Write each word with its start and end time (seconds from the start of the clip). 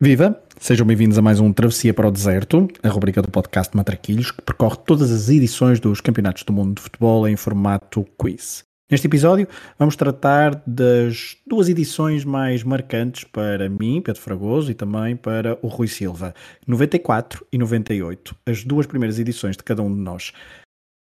Viva! 0.00 0.40
Sejam 0.60 0.86
bem-vindos 0.86 1.18
a 1.18 1.22
mais 1.22 1.40
um 1.40 1.52
Travessia 1.52 1.92
para 1.92 2.06
o 2.06 2.10
Deserto, 2.12 2.68
a 2.84 2.88
rubrica 2.88 3.20
do 3.20 3.28
podcast 3.28 3.76
Matraquilhos, 3.76 4.30
que 4.30 4.40
percorre 4.40 4.76
todas 4.86 5.10
as 5.10 5.28
edições 5.28 5.80
dos 5.80 6.00
Campeonatos 6.00 6.44
do 6.44 6.52
Mundo 6.52 6.76
de 6.76 6.82
Futebol 6.82 7.26
em 7.26 7.34
formato 7.34 8.06
quiz. 8.16 8.62
Neste 8.88 9.08
episódio, 9.08 9.48
vamos 9.76 9.96
tratar 9.96 10.62
das 10.64 11.36
duas 11.44 11.68
edições 11.68 12.24
mais 12.24 12.62
marcantes 12.62 13.24
para 13.24 13.68
mim, 13.68 14.00
Pedro 14.00 14.22
Fragoso, 14.22 14.70
e 14.70 14.74
também 14.74 15.16
para 15.16 15.58
o 15.62 15.66
Rui 15.66 15.88
Silva, 15.88 16.32
94 16.64 17.44
e 17.52 17.58
98, 17.58 18.36
as 18.46 18.62
duas 18.62 18.86
primeiras 18.86 19.18
edições 19.18 19.56
de 19.56 19.64
cada 19.64 19.82
um 19.82 19.92
de 19.92 20.00
nós. 20.00 20.32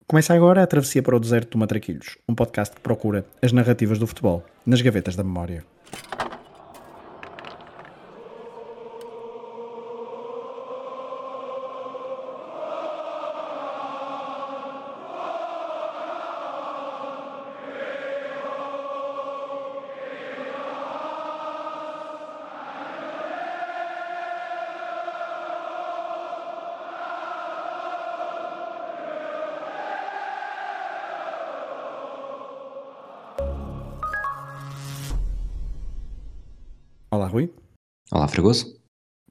Começa 0.07 0.33
agora 0.33 0.63
a 0.63 0.67
Travessia 0.67 1.03
para 1.03 1.17
o 1.17 1.19
Deserto 1.19 1.51
do 1.51 1.57
Matraquilhos, 1.57 2.17
um 2.29 2.33
podcast 2.33 2.73
que 2.73 2.81
procura 2.81 3.25
as 3.41 3.51
narrativas 3.51 3.99
do 3.99 4.07
futebol 4.07 4.45
nas 4.65 4.79
gavetas 4.79 5.17
da 5.17 5.23
memória. 5.23 5.65
Olá, 38.35 38.43
Fragoso. 38.43 38.77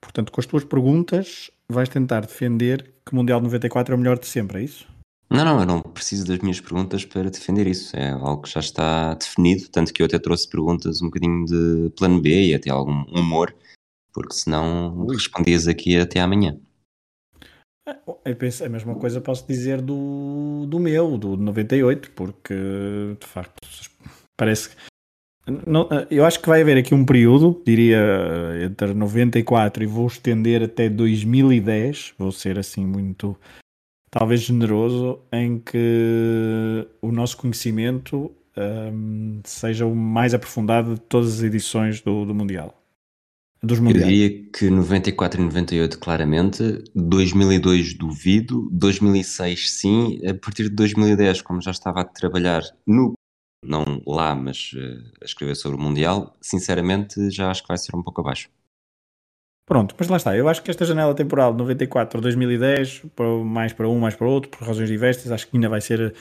Portanto, 0.01 0.33
com 0.33 0.41
as 0.41 0.47
tuas 0.47 0.65
perguntas, 0.65 1.51
vais 1.69 1.89
tentar 1.89 2.21
defender 2.21 2.95
que 3.05 3.13
o 3.13 3.17
Mundial 3.17 3.41
94 3.41 3.93
é 3.93 3.97
o 3.97 3.99
melhor 3.99 4.19
de 4.19 4.27
sempre, 4.27 4.61
é 4.61 4.65
isso? 4.65 4.87
Não, 5.31 5.45
não, 5.45 5.61
eu 5.61 5.67
não 5.67 5.83
preciso 5.83 6.27
das 6.27 6.39
minhas 6.39 6.61
perguntas 6.61 7.05
para 7.05 7.31
defender 7.31 7.67
isso. 7.67 7.95
É 7.97 8.11
algo 8.11 8.43
que 8.43 8.51
já 8.51 8.61
está 8.61 9.15
definido, 9.15 9.69
tanto 9.69 9.93
que 9.93 10.01
eu 10.01 10.07
até 10.07 10.19
trouxe 10.19 10.49
perguntas 10.49 11.03
um 11.03 11.07
bocadinho 11.07 11.45
de 11.45 11.91
plano 11.97 12.21
B 12.21 12.47
e 12.47 12.55
até 12.55 12.71
algum 12.71 13.03
humor, 13.13 13.55
porque 14.13 14.35
senão 14.35 15.07
respondias 15.07 15.69
aqui 15.69 15.99
até 15.99 16.21
amanhã. 16.21 16.59
Ah, 17.87 17.99
Eu 18.25 18.37
penso, 18.37 18.65
a 18.65 18.69
mesma 18.71 18.95
coisa 18.95 19.21
posso 19.21 19.47
dizer 19.47 19.83
do, 19.83 20.67
do 20.67 20.79
meu, 20.79 21.19
do 21.19 21.37
98, 21.37 22.11
porque 22.13 22.55
de 23.21 23.27
facto 23.27 23.61
parece 24.37 24.71
que. 24.71 24.94
Não- 25.47 25.89
eu 26.11 26.25
acho 26.25 26.41
que 26.41 26.49
vai 26.49 26.63
haver 26.63 26.79
aqui 26.79 26.95
um 26.95 27.05
período, 27.05 27.63
diria 27.67 27.99
entre 28.65 28.95
94 28.95 29.83
e 29.83 29.87
vou 29.87 30.07
estender 30.07 30.63
até 30.63 30.89
2010, 30.89 32.15
vou 32.19 32.33
ser 32.33 32.59
assim 32.59 32.85
muito, 32.85 33.37
talvez 34.11 34.41
generoso, 34.43 35.21
em 35.33 35.59
que 35.59 36.87
o 37.03 37.13
nosso 37.13 37.37
conhecimento 37.37 38.33
hum, 38.57 39.41
seja 39.45 39.85
o 39.85 39.95
mais 39.95 40.33
aprofundado 40.33 40.95
de 40.95 41.01
todas 41.01 41.35
as 41.35 41.43
edições 41.43 42.01
do, 42.01 42.25
do 42.25 42.35
Mundial. 42.35 42.81
Dos 43.63 43.79
Eu 43.79 43.93
diria 43.93 44.29
que 44.53 44.69
94 44.69 45.41
e 45.41 45.45
98 45.45 45.99
claramente, 45.99 46.85
2002 46.95 47.95
duvido, 47.95 48.69
2006 48.71 49.73
sim, 49.73 50.21
a 50.27 50.35
partir 50.35 50.65
de 50.65 50.71
2010, 50.71 51.41
como 51.41 51.63
já 51.63 51.71
estava 51.71 52.03
a 52.03 52.05
trabalhar 52.05 52.63
no, 52.87 53.15
não 53.67 54.01
lá, 54.07 54.35
mas 54.35 54.73
eh, 54.77 54.99
a 55.23 55.25
escrever 55.25 55.55
sobre 55.55 55.79
o 55.79 55.81
Mundial, 55.81 56.35
sinceramente 56.41 57.31
já 57.31 57.51
acho 57.51 57.63
que 57.63 57.69
vai 57.69 57.79
ser 57.79 57.95
um 57.97 58.03
pouco 58.03 58.21
abaixo. 58.21 58.49
Pronto, 59.67 59.95
mas 59.99 60.09
lá 60.09 60.17
está. 60.19 60.37
Eu 60.37 60.49
acho 60.49 60.63
que 60.63 60.71
esta 60.71 60.85
janela 60.85 61.15
temporal 61.15 61.53
de 61.53 61.59
94 61.59 62.19
a 62.19 62.21
2010, 62.23 63.03
para- 63.17 63.27
mais 63.43 63.73
para 63.73 63.89
um, 63.89 63.99
mais 63.99 64.15
para 64.15 64.27
outro, 64.29 64.51
por 64.51 64.67
razões 64.67 64.89
diversas, 64.91 65.33
acho 65.33 65.49
que 65.49 65.57
ainda 65.57 65.69
vai 65.71 65.81
ser 65.81 66.15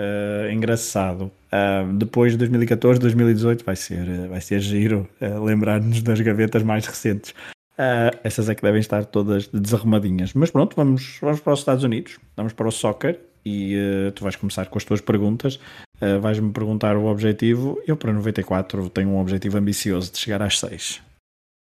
eh, 0.00 0.50
engraçado. 0.52 1.30
Ah, 1.50 1.84
depois 1.94 2.32
de 2.32 2.38
2014, 2.38 2.98
2018 3.00 3.64
vai 3.64 3.76
ser, 3.76 4.08
eh, 4.08 4.26
vai 4.28 4.40
ser 4.40 4.60
giro 4.60 5.08
lembrar-nos 5.20 6.02
das 6.02 6.20
gavetas 6.20 6.62
mais 6.64 6.86
recentes. 6.86 7.34
Ah, 7.76 8.10
essas 8.24 8.48
é 8.48 8.54
que 8.56 8.62
devem 8.62 8.80
estar 8.80 9.04
todas 9.04 9.46
desarrumadinhas. 9.48 10.34
Mas 10.34 10.50
pronto, 10.50 10.74
vamos, 10.74 11.18
vamos 11.20 11.38
para 11.40 11.52
os 11.52 11.60
Estados 11.60 11.84
Unidos, 11.84 12.18
vamos 12.36 12.52
para 12.52 12.66
o 12.66 12.72
soccer 12.72 13.20
e 13.44 13.74
eh, 13.74 14.10
tu 14.12 14.22
vais 14.22 14.36
começar 14.36 14.66
com 14.66 14.78
as 14.78 14.84
tuas 14.84 15.00
perguntas. 15.00 15.58
Ah, 16.00 16.18
vais-me 16.18 16.52
perguntar 16.52 16.96
o 16.96 17.06
objetivo. 17.06 17.80
Eu, 17.86 17.96
para 17.96 18.12
94, 18.12 18.88
tenho 18.90 19.10
um 19.10 19.20
objetivo 19.20 19.58
ambicioso 19.58 20.12
de 20.12 20.18
chegar 20.18 20.42
às 20.42 20.58
6. 20.58 21.02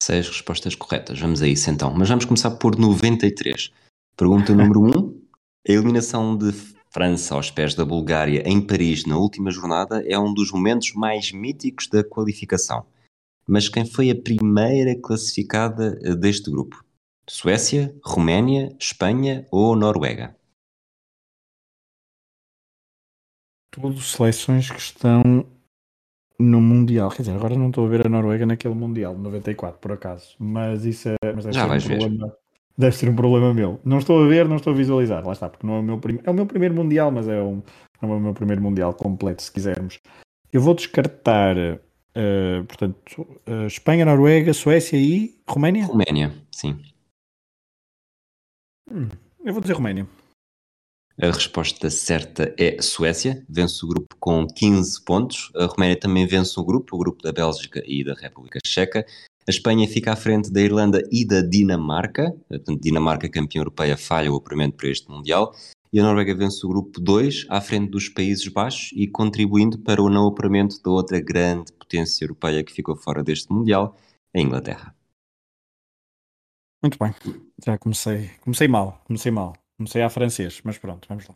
Seis 0.02 0.28
respostas 0.28 0.74
corretas. 0.74 1.18
Vamos 1.18 1.42
a 1.42 1.48
isso 1.48 1.70
então. 1.70 1.92
Mas 1.94 2.08
vamos 2.08 2.24
começar 2.24 2.50
por 2.52 2.78
93. 2.78 3.72
Pergunta 4.16 4.54
número 4.54 4.82
1. 4.82 5.20
A 5.68 5.72
eliminação 5.72 6.36
de 6.36 6.52
França 6.90 7.34
aos 7.34 7.50
pés 7.50 7.74
da 7.74 7.84
Bulgária 7.84 8.42
em 8.46 8.60
Paris 8.60 9.04
na 9.04 9.16
última 9.16 9.50
jornada 9.50 10.04
é 10.06 10.18
um 10.18 10.32
dos 10.32 10.52
momentos 10.52 10.92
mais 10.94 11.32
míticos 11.32 11.88
da 11.88 12.04
qualificação. 12.04 12.86
Mas 13.48 13.68
quem 13.68 13.86
foi 13.86 14.10
a 14.10 14.14
primeira 14.14 14.94
classificada 15.00 15.98
eh, 16.02 16.14
deste 16.14 16.50
grupo? 16.50 16.84
Suécia, 17.28 17.94
Roménia, 18.04 18.74
Espanha 18.78 19.46
ou 19.50 19.74
Noruega? 19.74 20.35
Tudo 23.80 24.00
seleções 24.00 24.70
que 24.70 24.80
estão 24.80 25.22
no 26.38 26.60
Mundial. 26.60 27.10
Quer 27.10 27.22
dizer, 27.22 27.34
agora 27.34 27.56
não 27.56 27.68
estou 27.68 27.86
a 27.86 27.88
ver 27.88 28.06
a 28.06 28.08
Noruega 28.08 28.46
naquele 28.46 28.74
Mundial, 28.74 29.14
de 29.14 29.20
94, 29.20 29.78
por 29.78 29.92
acaso. 29.92 30.34
Mas 30.38 30.84
isso 30.84 31.08
é, 31.08 31.14
mas 31.34 31.44
deve 31.44 31.54
Já 31.54 31.62
ser 31.62 31.68
vais 31.68 31.84
um 31.84 31.88
ver. 31.88 31.98
problema. 31.98 32.36
Deve 32.78 32.96
ser 32.96 33.08
um 33.08 33.16
problema 33.16 33.54
meu. 33.54 33.80
Não 33.84 33.98
estou 33.98 34.22
a 34.22 34.28
ver, 34.28 34.48
não 34.48 34.56
estou 34.56 34.72
a 34.72 34.76
visualizar. 34.76 35.24
Lá 35.24 35.32
está, 35.32 35.48
porque 35.48 35.66
não 35.66 35.76
é 35.76 35.80
o 35.80 35.82
meu, 35.82 35.98
prim... 35.98 36.18
é 36.22 36.30
o 36.30 36.34
meu 36.34 36.46
primeiro 36.46 36.74
Mundial, 36.74 37.10
mas 37.10 37.28
é 37.28 37.40
um... 37.42 37.62
não 38.02 38.12
é 38.12 38.16
o 38.16 38.20
meu 38.20 38.34
primeiro 38.34 38.62
Mundial 38.62 38.92
completo, 38.92 39.42
se 39.42 39.52
quisermos. 39.52 39.98
Eu 40.52 40.60
vou 40.60 40.74
descartar, 40.74 41.56
eh, 41.56 42.62
portanto, 42.68 43.26
eh, 43.46 43.66
Espanha, 43.66 44.04
Noruega, 44.04 44.52
Suécia 44.52 44.96
e 44.96 45.34
Roménia? 45.48 45.86
Roménia, 45.86 46.32
sim. 46.50 46.78
Hum, 48.90 49.08
eu 49.44 49.52
vou 49.52 49.60
dizer 49.60 49.74
Roménia. 49.74 50.06
A 51.18 51.28
resposta 51.28 51.88
certa 51.88 52.54
é 52.58 52.80
Suécia, 52.82 53.42
vence 53.48 53.82
o 53.82 53.88
grupo 53.88 54.14
com 54.20 54.46
15 54.46 55.02
pontos. 55.02 55.50
A 55.56 55.64
Roménia 55.64 55.98
também 55.98 56.26
vence 56.26 56.60
o 56.60 56.64
grupo, 56.64 56.94
o 56.94 56.98
grupo 56.98 57.22
da 57.22 57.32
Bélgica 57.32 57.82
e 57.86 58.04
da 58.04 58.12
República 58.12 58.58
Checa. 58.66 59.06
A 59.48 59.50
Espanha 59.50 59.88
fica 59.88 60.12
à 60.12 60.16
frente 60.16 60.52
da 60.52 60.60
Irlanda 60.60 61.00
e 61.10 61.26
da 61.26 61.40
Dinamarca. 61.40 62.36
Portanto, 62.46 62.82
Dinamarca, 62.82 63.30
campeã 63.30 63.60
europeia, 63.60 63.96
falha 63.96 64.30
o 64.30 64.36
apuramento 64.36 64.76
para 64.76 64.90
este 64.90 65.10
Mundial. 65.10 65.54
E 65.90 65.98
a 65.98 66.02
Noruega 66.02 66.34
vence 66.34 66.66
o 66.66 66.68
grupo 66.68 67.00
2, 67.00 67.46
à 67.48 67.62
frente 67.62 67.90
dos 67.90 68.10
Países 68.10 68.46
Baixos 68.48 68.90
e 68.94 69.06
contribuindo 69.06 69.78
para 69.78 70.02
o 70.02 70.10
não 70.10 70.26
apuramento 70.26 70.82
da 70.82 70.90
outra 70.90 71.18
grande 71.18 71.72
potência 71.72 72.24
europeia 72.24 72.62
que 72.62 72.74
ficou 72.74 72.94
fora 72.94 73.24
deste 73.24 73.50
Mundial, 73.50 73.96
a 74.34 74.38
Inglaterra. 74.38 74.94
Muito 76.82 76.98
bem. 76.98 77.14
Já 77.64 77.78
comecei. 77.78 78.32
Comecei 78.42 78.68
mal, 78.68 79.02
comecei 79.06 79.32
mal. 79.32 79.54
Comecei 79.76 80.02
a 80.02 80.10
francês, 80.10 80.60
mas 80.64 80.78
pronto, 80.78 81.06
vamos 81.08 81.28
lá. 81.28 81.34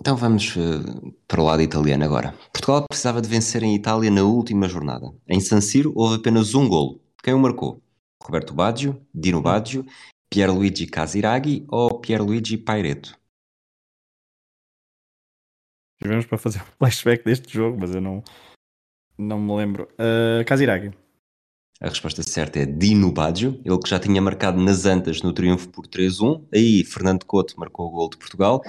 Então 0.00 0.16
vamos 0.16 0.56
eh, 0.56 1.12
para 1.28 1.40
o 1.40 1.44
lado 1.44 1.62
italiano 1.62 2.04
agora. 2.04 2.32
Portugal 2.52 2.84
precisava 2.88 3.20
de 3.20 3.28
vencer 3.28 3.62
em 3.62 3.74
Itália 3.74 4.10
na 4.10 4.22
última 4.22 4.68
jornada. 4.68 5.12
Em 5.28 5.40
San 5.40 5.60
Siro 5.60 5.92
houve 5.94 6.16
apenas 6.16 6.54
um 6.54 6.68
golo. 6.68 7.00
Quem 7.22 7.34
o 7.34 7.38
marcou? 7.38 7.82
Roberto 8.22 8.54
Baggio, 8.54 9.00
Dino 9.14 9.42
Baggio, 9.42 9.84
Pierluigi 10.30 10.86
Casiraghi 10.86 11.66
ou 11.68 12.00
Pierluigi 12.00 12.56
Paireto? 12.56 13.16
Tivemos 16.02 16.26
para 16.26 16.38
fazer 16.38 16.62
um 16.62 16.76
flashback 16.78 17.24
deste 17.24 17.52
jogo, 17.52 17.78
mas 17.78 17.94
eu 17.94 18.00
não, 18.00 18.24
não 19.18 19.38
me 19.38 19.54
lembro. 19.54 19.88
Uh, 19.92 20.44
Casiraghi. 20.46 20.90
A 21.82 21.88
resposta 21.88 22.22
certa 22.22 22.60
é 22.60 22.64
Dino 22.64 23.10
Baggio, 23.10 23.60
ele 23.64 23.78
que 23.80 23.90
já 23.90 23.98
tinha 23.98 24.22
marcado 24.22 24.62
nas 24.62 24.86
Antas 24.86 25.20
no 25.20 25.32
triunfo 25.32 25.68
por 25.68 25.84
3-1. 25.84 26.44
Aí 26.54 26.84
Fernando 26.84 27.24
Couto 27.24 27.58
marcou 27.58 27.88
o 27.88 27.90
gol 27.90 28.08
de 28.08 28.16
Portugal. 28.16 28.62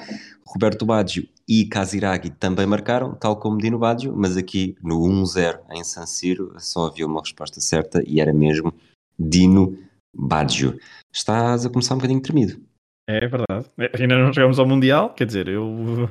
Roberto 0.43 0.83
Baggio 0.83 1.29
e 1.47 1.63
Casiraghi 1.65 2.31
também 2.31 2.65
marcaram, 2.65 3.13
tal 3.13 3.38
como 3.38 3.59
Dino 3.59 3.77
Baggio, 3.77 4.15
mas 4.17 4.35
aqui 4.35 4.75
no 4.81 4.99
1-0 5.01 5.59
em 5.73 5.83
San 5.83 6.07
Siro 6.07 6.55
só 6.57 6.88
havia 6.88 7.05
uma 7.05 7.21
resposta 7.21 7.61
certa 7.61 8.01
e 8.03 8.19
era 8.19 8.33
mesmo 8.33 8.73
Dino 9.19 9.77
Baggio. 10.11 10.79
Estás 11.13 11.67
a 11.67 11.69
começar 11.69 11.93
um 11.93 11.99
bocadinho 11.99 12.21
tremido. 12.21 12.59
É 13.07 13.27
verdade. 13.27 13.69
É, 13.77 14.01
Ainda 14.01 14.17
não 14.17 14.33
chegamos 14.33 14.57
ao 14.57 14.65
Mundial, 14.65 15.13
quer 15.13 15.27
dizer, 15.27 15.47
eu. 15.49 16.09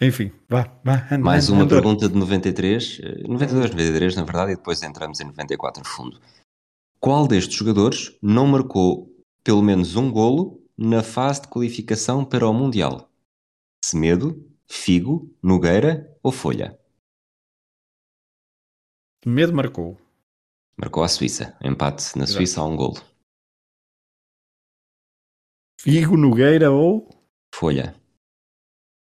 Enfim, 0.00 0.32
vá, 0.48 0.62
vá. 0.82 1.18
Mais 1.18 1.50
uma 1.50 1.62
anda. 1.62 1.74
pergunta 1.74 2.08
de 2.08 2.14
93, 2.16 3.00
eh, 3.02 3.28
92, 3.28 3.70
93 3.70 4.16
na 4.16 4.24
verdade, 4.24 4.52
e 4.52 4.56
depois 4.56 4.82
entramos 4.82 5.20
em 5.20 5.24
94 5.24 5.82
a 5.82 5.84
fundo. 5.84 6.18
Qual 6.98 7.26
destes 7.28 7.54
jogadores 7.56 8.16
não 8.22 8.46
marcou 8.46 9.14
pelo 9.44 9.62
menos 9.62 9.96
um 9.96 10.10
golo 10.10 10.62
na 10.76 11.02
fase 11.02 11.42
de 11.42 11.48
qualificação 11.48 12.24
para 12.24 12.48
o 12.48 12.52
Mundial? 12.54 13.10
Semedo, 13.84 14.42
Figo, 14.66 15.34
Nogueira 15.42 16.16
ou 16.22 16.32
Folha? 16.32 16.78
Medo 19.26 19.52
marcou. 19.54 19.98
Marcou 20.78 21.02
a 21.02 21.08
Suíça. 21.08 21.56
Empate 21.62 22.16
na 22.16 22.24
Exato. 22.24 22.38
Suíça 22.38 22.60
a 22.60 22.64
um 22.64 22.74
golo. 22.74 23.02
Figo, 25.78 26.16
Nogueira 26.16 26.70
ou 26.70 27.08
Folha. 27.54 27.94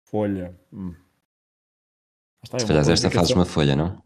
Folha. 0.06 0.54
Hum. 0.72 0.94
Está, 2.44 2.58
Se 2.60 2.66
fazes 2.66 2.88
esta, 2.88 3.10
fazes 3.10 3.32
uma 3.32 3.44
folha, 3.44 3.74
não? 3.74 4.02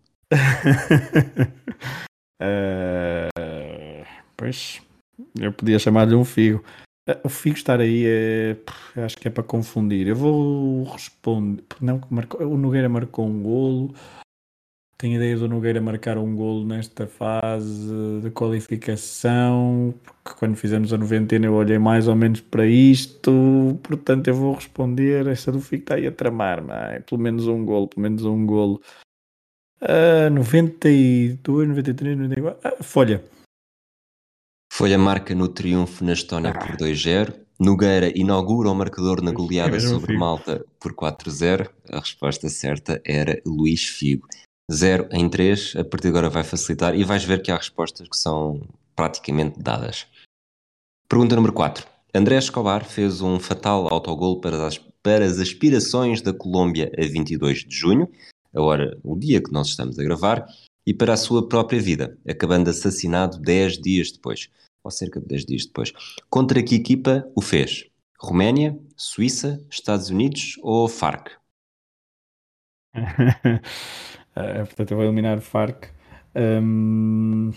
uh, 2.41 4.07
pois, 4.37 4.81
eu 5.39 5.53
podia 5.53 5.79
chamar-lhe 5.79 6.15
um 6.15 6.25
figo. 6.25 6.65
Uh, 7.09 7.21
o 7.25 7.29
figo 7.29 7.57
estar 7.57 7.81
aí 7.81 8.05
é, 8.07 8.57
acho 9.05 9.19
que 9.19 9.29
é 9.29 9.31
para 9.31 9.45
confundir. 9.45 10.07
Eu 10.07 10.17
vou 10.17 10.85
responder. 10.85 11.65
Não, 11.81 12.01
marcou, 12.09 12.41
o 12.47 12.57
Nogueira 12.57 12.89
marcou 12.89 13.27
um 13.27 13.43
golo. 13.43 13.95
Tenho 15.01 15.17
ideia 15.17 15.35
do 15.35 15.49
Nogueira 15.49 15.81
marcar 15.81 16.19
um 16.19 16.37
golo 16.37 16.63
nesta 16.63 17.07
fase 17.07 18.21
de 18.23 18.31
qualificação, 18.33 19.95
porque 20.05 20.39
quando 20.39 20.57
fizemos 20.57 20.93
a 20.93 20.99
noventena 20.99 21.47
eu 21.47 21.55
olhei 21.55 21.79
mais 21.79 22.07
ou 22.07 22.15
menos 22.15 22.43
para 22.43 22.67
isto, 22.67 23.81
portanto 23.83 24.29
eu 24.29 24.35
vou 24.35 24.53
responder. 24.53 25.27
Essa 25.27 25.51
do 25.51 25.59
Fico 25.59 25.85
está 25.85 25.95
aí 25.95 26.07
a 26.07 26.13
tramar, 26.13 26.63
mas 26.63 27.03
pelo 27.05 27.19
menos 27.19 27.47
um 27.47 27.65
golo, 27.65 27.89
pelo 27.89 28.03
menos 28.03 28.27
um 28.27 28.45
golo. 28.45 28.79
Uh, 29.81 30.29
92, 30.29 31.69
93, 31.69 32.19
94. 32.19 32.61
Ah, 32.63 32.83
Folha. 32.83 33.25
Folha 34.71 34.99
marca 34.99 35.35
no 35.35 35.49
triunfo 35.49 36.05
na 36.05 36.13
Estónia 36.13 36.51
ah. 36.51 36.59
por 36.59 36.77
2-0. 36.77 37.35
Nogueira 37.59 38.13
inaugura 38.15 38.69
o 38.69 38.75
marcador 38.75 39.23
na 39.23 39.33
goleada 39.33 39.79
é 39.79 39.81
sobre. 39.81 40.15
Malta 40.15 40.63
por 40.79 40.93
4-0. 40.93 41.71
A 41.91 42.01
resposta 42.01 42.51
certa 42.51 43.01
era 43.03 43.41
Luís 43.47 43.87
Figo. 43.87 44.29
0 44.71 45.09
em 45.11 45.29
3, 45.29 45.75
a 45.77 45.85
partir 45.85 46.05
de 46.05 46.09
agora 46.11 46.31
vai 46.31 46.45
facilitar 46.45 46.95
e 46.95 47.03
vais 47.03 47.25
ver 47.25 47.43
que 47.43 47.51
há 47.51 47.57
respostas 47.57 48.09
que 48.09 48.17
são 48.17 48.61
praticamente 48.95 49.59
dadas. 49.59 50.07
Pergunta 51.09 51.35
número 51.35 51.53
4. 51.53 51.87
André 52.15 52.37
Escobar 52.37 52.85
fez 52.85 53.21
um 53.21 53.41
fatal 53.41 53.93
autogol 53.93 54.41
para 54.41 54.67
as, 54.67 54.79
para 55.03 55.25
as 55.25 55.39
aspirações 55.39 56.23
da 56.23 56.33
Colômbia 56.33 56.93
a 56.97 57.03
22 57.03 57.65
de 57.65 57.75
junho, 57.75 58.09
a 58.55 58.63
hora, 58.63 58.97
o 59.03 59.17
dia 59.17 59.43
que 59.43 59.53
nós 59.53 59.69
estamos 59.69 59.99
a 59.99 60.03
gravar, 60.03 60.47
e 60.87 60.95
para 60.95 61.15
a 61.15 61.17
sua 61.17 61.49
própria 61.49 61.81
vida, 61.81 62.17
acabando 62.29 62.71
assassinado 62.71 63.39
10 63.39 63.79
dias 63.79 64.13
depois, 64.13 64.49
ou 64.85 64.91
cerca 64.91 65.21
de 65.21 65.27
10 65.27 65.47
dias 65.47 65.67
depois. 65.67 65.93
Contra 66.29 66.63
que 66.63 66.75
equipa 66.75 67.29
o 67.35 67.41
fez? 67.41 67.87
Roménia, 68.19 68.79
Suíça, 68.97 69.65
Estados 69.71 70.11
Unidos 70.11 70.57
ou 70.63 70.89
FARC? 70.89 71.33
Uh, 74.37 74.67
portanto, 74.67 74.91
eu 74.91 74.97
vou 74.97 75.07
eliminar 75.07 75.39
o 75.39 75.43
FARC. 75.43 75.89
Um, 76.35 77.53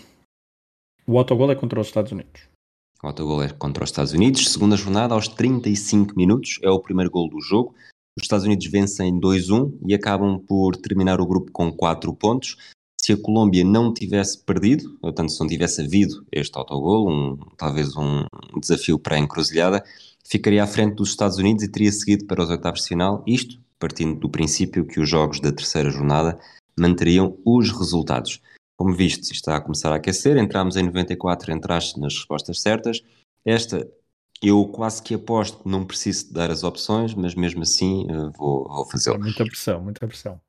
o 1.06 1.18
autogol 1.18 1.50
é 1.50 1.54
contra 1.54 1.80
os 1.80 1.86
Estados 1.86 2.12
Unidos. 2.12 2.42
O 3.02 3.06
autogol 3.06 3.42
é 3.42 3.50
contra 3.50 3.84
os 3.84 3.90
Estados 3.90 4.12
Unidos. 4.12 4.50
Segunda 4.50 4.76
jornada, 4.76 5.14
aos 5.14 5.28
35 5.28 6.14
minutos, 6.16 6.58
é 6.62 6.70
o 6.70 6.80
primeiro 6.80 7.10
gol 7.10 7.28
do 7.28 7.40
jogo. 7.40 7.74
Os 8.16 8.24
Estados 8.24 8.46
Unidos 8.46 8.66
vencem 8.66 9.20
2-1 9.20 9.78
e 9.86 9.94
acabam 9.94 10.38
por 10.38 10.76
terminar 10.76 11.20
o 11.20 11.26
grupo 11.26 11.52
com 11.52 11.70
4 11.72 12.14
pontos. 12.14 12.56
Se 13.00 13.12
a 13.12 13.16
Colômbia 13.20 13.62
não 13.62 13.92
tivesse 13.92 14.42
perdido, 14.42 14.96
portanto, 15.00 15.30
se 15.30 15.40
não 15.40 15.46
tivesse 15.46 15.82
havido 15.82 16.24
este 16.32 16.56
autogol, 16.56 17.10
um, 17.10 17.36
talvez 17.56 17.94
um 17.96 18.24
desafio 18.58 18.98
para 18.98 19.16
a 19.16 19.18
encruzilhada, 19.18 19.84
ficaria 20.26 20.64
à 20.64 20.66
frente 20.66 20.94
dos 20.94 21.10
Estados 21.10 21.36
Unidos 21.36 21.62
e 21.62 21.68
teria 21.68 21.92
seguido 21.92 22.24
para 22.24 22.42
os 22.42 22.48
oitavos 22.48 22.80
de 22.80 22.88
final. 22.88 23.22
Isto 23.26 23.60
partindo 23.78 24.18
do 24.18 24.30
princípio 24.30 24.86
que 24.86 24.98
os 24.98 25.10
jogos 25.10 25.40
da 25.40 25.52
terceira 25.52 25.90
jornada 25.90 26.38
manteriam 26.78 27.38
os 27.44 27.70
resultados. 27.70 28.40
Como 28.76 28.94
viste, 28.94 29.32
está 29.32 29.56
a 29.56 29.60
começar 29.60 29.92
a 29.92 29.96
aquecer, 29.96 30.36
entramos 30.36 30.76
em 30.76 30.82
94, 30.82 31.52
entraste 31.52 31.98
nas 32.00 32.14
respostas 32.14 32.60
certas. 32.60 33.02
Esta 33.44 33.88
eu 34.42 34.66
quase 34.66 35.02
que 35.02 35.14
aposto 35.14 35.62
que 35.62 35.68
não 35.68 35.84
preciso 35.84 36.32
dar 36.32 36.50
as 36.50 36.64
opções, 36.64 37.14
mas 37.14 37.34
mesmo 37.34 37.62
assim 37.62 38.06
eh, 38.10 38.30
vou, 38.36 38.68
vou 38.68 38.84
fazê-lo. 38.84 39.18
Muita 39.18 39.44
pressão, 39.44 39.80
muita 39.80 40.06
pressão. 40.06 40.40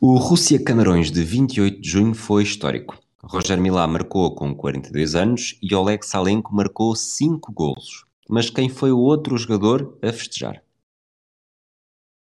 O 0.00 0.16
Rússia-Camarões 0.16 1.10
de 1.10 1.22
28 1.22 1.80
de 1.80 1.88
junho 1.88 2.14
foi 2.14 2.42
histórico. 2.42 2.98
Roger 3.22 3.60
Milá 3.60 3.86
marcou 3.86 4.34
com 4.34 4.54
42 4.54 5.14
anos 5.14 5.58
e 5.62 5.74
Oleg 5.74 6.04
Salenko 6.04 6.54
marcou 6.54 6.96
5 6.96 7.52
golos. 7.52 8.04
Mas 8.28 8.50
quem 8.50 8.68
foi 8.68 8.90
o 8.90 8.98
outro 8.98 9.36
jogador 9.36 9.98
a 10.02 10.12
festejar? 10.12 10.62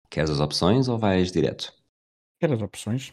Queres 0.08 0.30
as 0.30 0.40
opções 0.40 0.88
ou 0.88 0.98
vais 0.98 1.32
direto? 1.32 1.72
Quero 2.38 2.54
as 2.54 2.62
opções. 2.62 3.12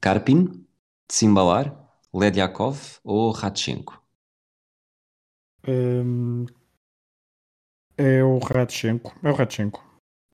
Karpin, 0.00 0.66
Tsimbalar, 1.08 1.74
Ledyakov 2.12 2.98
ou 3.04 3.30
Radchenko? 3.30 4.00
Um, 5.68 6.46
é 7.96 8.22
o 8.22 8.38
Radchenko. 8.38 9.12
É 9.22 9.30
o 9.30 9.34
Radchenko. 9.34 9.86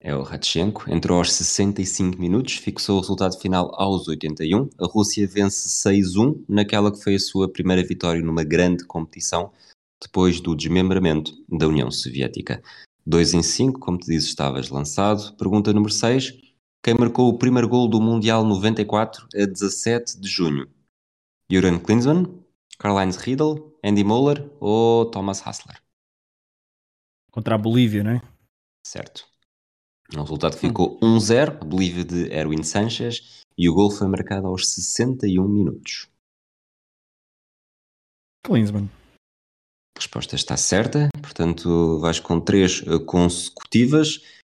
É 0.04 0.12
o 0.14 0.22
Radchenko. 0.22 0.90
Entrou 0.90 1.18
aos 1.18 1.32
65 1.32 2.18
minutos, 2.18 2.54
fixou 2.54 2.98
o 2.98 3.00
resultado 3.00 3.38
final 3.38 3.72
aos 3.74 4.08
81. 4.08 4.68
A 4.80 4.86
Rússia 4.86 5.28
vence 5.28 5.68
6-1 5.68 6.44
naquela 6.48 6.90
que 6.90 7.00
foi 7.00 7.14
a 7.14 7.20
sua 7.20 7.48
primeira 7.48 7.84
vitória 7.84 8.20
numa 8.20 8.42
grande 8.42 8.84
competição 8.84 9.52
depois 10.02 10.40
do 10.40 10.56
desmembramento 10.56 11.32
da 11.48 11.68
União 11.68 11.88
Soviética. 11.88 12.60
2 13.06 13.34
em 13.34 13.42
5, 13.44 13.78
como 13.78 13.96
te 13.96 14.06
dizes, 14.06 14.28
estavas 14.30 14.70
lançado. 14.70 15.36
Pergunta 15.36 15.72
número 15.72 15.92
6. 15.92 16.41
Quem 16.84 16.94
marcou 16.94 17.28
o 17.28 17.38
primeiro 17.38 17.68
gol 17.68 17.88
do 17.88 18.00
Mundial 18.00 18.44
94 18.44 19.28
a 19.36 19.46
17 19.46 20.20
de 20.20 20.28
junho? 20.28 20.68
Jürgen 21.48 21.78
Klinsmann, 21.78 22.44
Karl-Heinz 22.76 23.18
Riedel, 23.18 23.78
Andy 23.84 24.02
Moller 24.02 24.50
ou 24.58 25.08
Thomas 25.08 25.46
Hassler? 25.46 25.80
Contra 27.30 27.54
a 27.54 27.58
Bolívia, 27.58 28.02
não 28.02 28.10
é? 28.10 28.22
Certo. 28.84 29.24
O 30.12 30.22
resultado 30.22 30.56
ficou 30.56 30.98
1-0, 30.98 31.64
Bolívia 31.64 32.04
de 32.04 32.32
Erwin 32.32 32.64
Sanchez, 32.64 33.44
e 33.56 33.68
o 33.68 33.74
gol 33.74 33.88
foi 33.88 34.08
marcado 34.08 34.48
aos 34.48 34.68
61 34.74 35.46
minutos. 35.46 36.08
Klinsmann. 38.44 38.90
A 39.96 40.00
resposta 40.00 40.34
está 40.34 40.56
certa, 40.56 41.08
portanto 41.22 42.00
vais 42.00 42.18
com 42.18 42.40
três 42.40 42.82
eh, 42.82 42.98
consecutivas. 43.06 44.41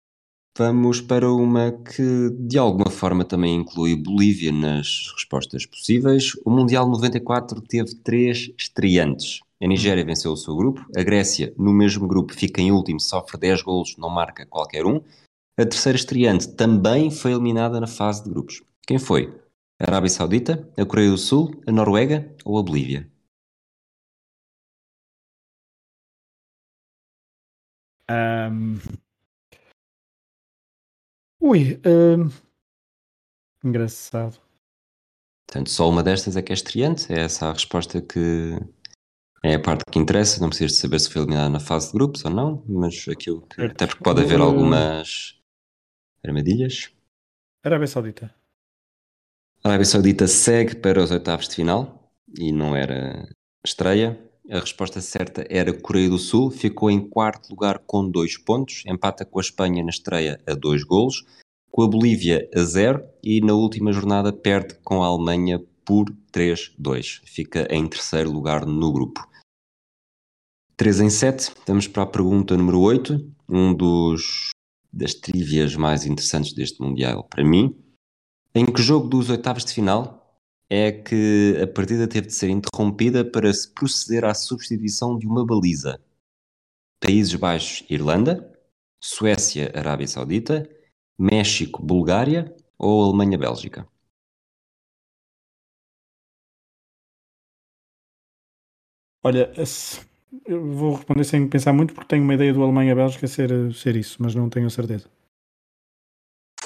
Vamos 0.57 0.99
para 0.99 1.31
uma 1.31 1.71
que 1.71 2.31
de 2.31 2.57
alguma 2.57 2.89
forma 2.89 3.23
também 3.23 3.57
inclui 3.57 3.95
Bolívia 3.95 4.51
nas 4.51 5.11
respostas 5.13 5.67
possíveis. 5.67 6.31
O 6.43 6.49
Mundial 6.49 6.89
94 6.89 7.61
teve 7.61 7.93
três 7.97 8.51
estreantes. 8.57 9.41
A 9.61 9.67
Nigéria 9.67 10.03
venceu 10.03 10.31
o 10.31 10.37
seu 10.37 10.55
grupo, 10.55 10.83
a 10.97 11.03
Grécia, 11.03 11.53
no 11.59 11.71
mesmo 11.71 12.07
grupo, 12.07 12.33
fica 12.33 12.59
em 12.59 12.71
último, 12.71 12.99
sofre 12.99 13.37
10 13.37 13.61
golos, 13.61 13.95
não 13.99 14.09
marca 14.09 14.47
qualquer 14.47 14.83
um. 14.83 14.99
A 15.59 15.63
terceira 15.63 15.95
estreante 15.95 16.47
também 16.47 17.11
foi 17.11 17.33
eliminada 17.33 17.79
na 17.79 17.87
fase 17.87 18.23
de 18.23 18.31
grupos. 18.31 18.63
Quem 18.87 18.97
foi? 18.97 19.39
A 19.79 19.83
Arábia 19.83 20.09
Saudita, 20.09 20.67
a 20.75 20.85
Coreia 20.85 21.11
do 21.11 21.19
Sul, 21.19 21.51
a 21.67 21.71
Noruega 21.71 22.35
ou 22.43 22.57
a 22.57 22.63
Bolívia? 22.63 23.07
Um, 28.09 28.79
Ui, 31.39 31.79
hum, 31.85 32.29
engraçado. 33.63 34.39
Portanto, 35.47 35.69
só 35.69 35.89
uma 35.89 36.03
destas 36.03 36.35
é 36.35 36.41
que 36.41 36.51
é 36.51 36.55
estreante, 36.55 37.11
é 37.13 37.21
essa 37.21 37.47
a 37.47 37.53
resposta 37.53 38.01
que 38.01 38.59
é 39.43 39.55
a 39.55 39.61
parte 39.61 39.83
que 39.89 39.99
interessa, 39.99 40.41
não 40.41 40.49
precisas 40.49 40.73
de 40.73 40.77
saber 40.79 40.99
se 40.99 41.09
foi 41.09 41.21
eliminado 41.21 41.51
na 41.51 41.59
fase 41.59 41.87
de 41.87 41.93
grupos 41.93 42.25
ou 42.25 42.31
não, 42.31 42.63
mas 42.67 43.05
aquilo 43.07 43.41
que, 43.47 43.61
até 43.61 43.87
porque 43.87 44.03
pode 44.03 44.21
haver 44.21 44.41
algumas 44.41 45.39
armadilhas. 46.25 46.91
Arábia 47.63 47.87
Saudita. 47.87 48.33
A 49.63 49.69
Arábia 49.69 49.85
Saudita 49.85 50.27
segue 50.27 50.75
para 50.75 51.01
os 51.01 51.11
oitavos 51.11 51.47
de 51.47 51.55
final 51.55 52.11
e 52.37 52.51
não 52.51 52.75
era 52.75 53.29
estreia. 53.65 54.19
A 54.49 54.59
resposta 54.59 55.01
certa 55.01 55.45
era 55.49 55.77
Coreia 55.77 56.09
do 56.09 56.17
Sul, 56.17 56.49
ficou 56.49 56.89
em 56.89 57.05
quarto 57.05 57.49
lugar 57.49 57.79
com 57.79 58.09
dois 58.09 58.37
pontos, 58.37 58.81
empata 58.87 59.25
com 59.25 59.39
a 59.39 59.41
Espanha 59.41 59.83
na 59.83 59.89
estreia 59.89 60.39
a 60.47 60.53
dois 60.53 60.83
golos, 60.83 61.25
com 61.69 61.81
a 61.81 61.87
Bolívia 61.87 62.49
a 62.55 62.63
zero 62.63 63.03
e 63.21 63.41
na 63.41 63.53
última 63.53 63.91
jornada 63.91 64.31
perde 64.31 64.75
com 64.83 65.03
a 65.03 65.07
Alemanha 65.07 65.61
por 65.83 66.05
3-2. 66.31 67.21
Fica 67.25 67.67
em 67.69 67.85
terceiro 67.87 68.31
lugar 68.31 68.65
no 68.65 68.93
grupo. 68.93 69.27
3 70.77 71.01
em 71.01 71.09
7, 71.09 71.39
estamos 71.39 71.87
para 71.87 72.03
a 72.03 72.07
pergunta 72.07 72.55
número 72.55 72.79
8, 72.79 73.19
um 73.49 73.73
dos 73.73 74.51
das 74.93 75.13
trivias 75.13 75.75
mais 75.75 76.05
interessantes 76.05 76.53
deste 76.53 76.81
Mundial 76.81 77.23
para 77.23 77.43
mim. 77.43 77.75
Em 78.55 78.65
que 78.65 78.81
jogo 78.81 79.07
dos 79.07 79.29
oitavos 79.29 79.65
de 79.65 79.73
final 79.73 80.26
é 80.69 80.91
que 80.91 81.57
a 81.61 81.67
partida 81.67 82.07
teve 82.07 82.27
de 82.27 82.33
ser 82.33 82.49
interrompida 82.49 83.23
para 83.23 83.53
se 83.53 83.71
proceder 83.73 84.25
à 84.25 84.33
substituição 84.33 85.17
de 85.17 85.27
uma 85.27 85.45
baliza. 85.45 85.99
Países 86.99 87.35
Baixos, 87.35 87.85
Irlanda, 87.89 88.51
Suécia, 89.01 89.71
Arábia 89.75 90.07
Saudita, 90.07 90.67
México, 91.17 91.81
Bulgária 91.83 92.55
ou 92.77 93.03
Alemanha, 93.05 93.37
Bélgica? 93.37 93.87
Olha, 99.23 99.51
eu 100.45 100.71
vou 100.73 100.95
responder 100.95 101.23
sem 101.23 101.47
pensar 101.47 101.73
muito 101.73 101.93
porque 101.93 102.07
tenho 102.07 102.23
uma 102.23 102.33
ideia 102.33 102.53
do 102.53 102.63
Alemanha-Bélgica 102.63 103.27
ser, 103.27 103.73
ser 103.73 103.95
isso, 103.95 104.17
mas 104.21 104.33
não 104.35 104.49
tenho 104.49 104.69
certeza. 104.69 105.09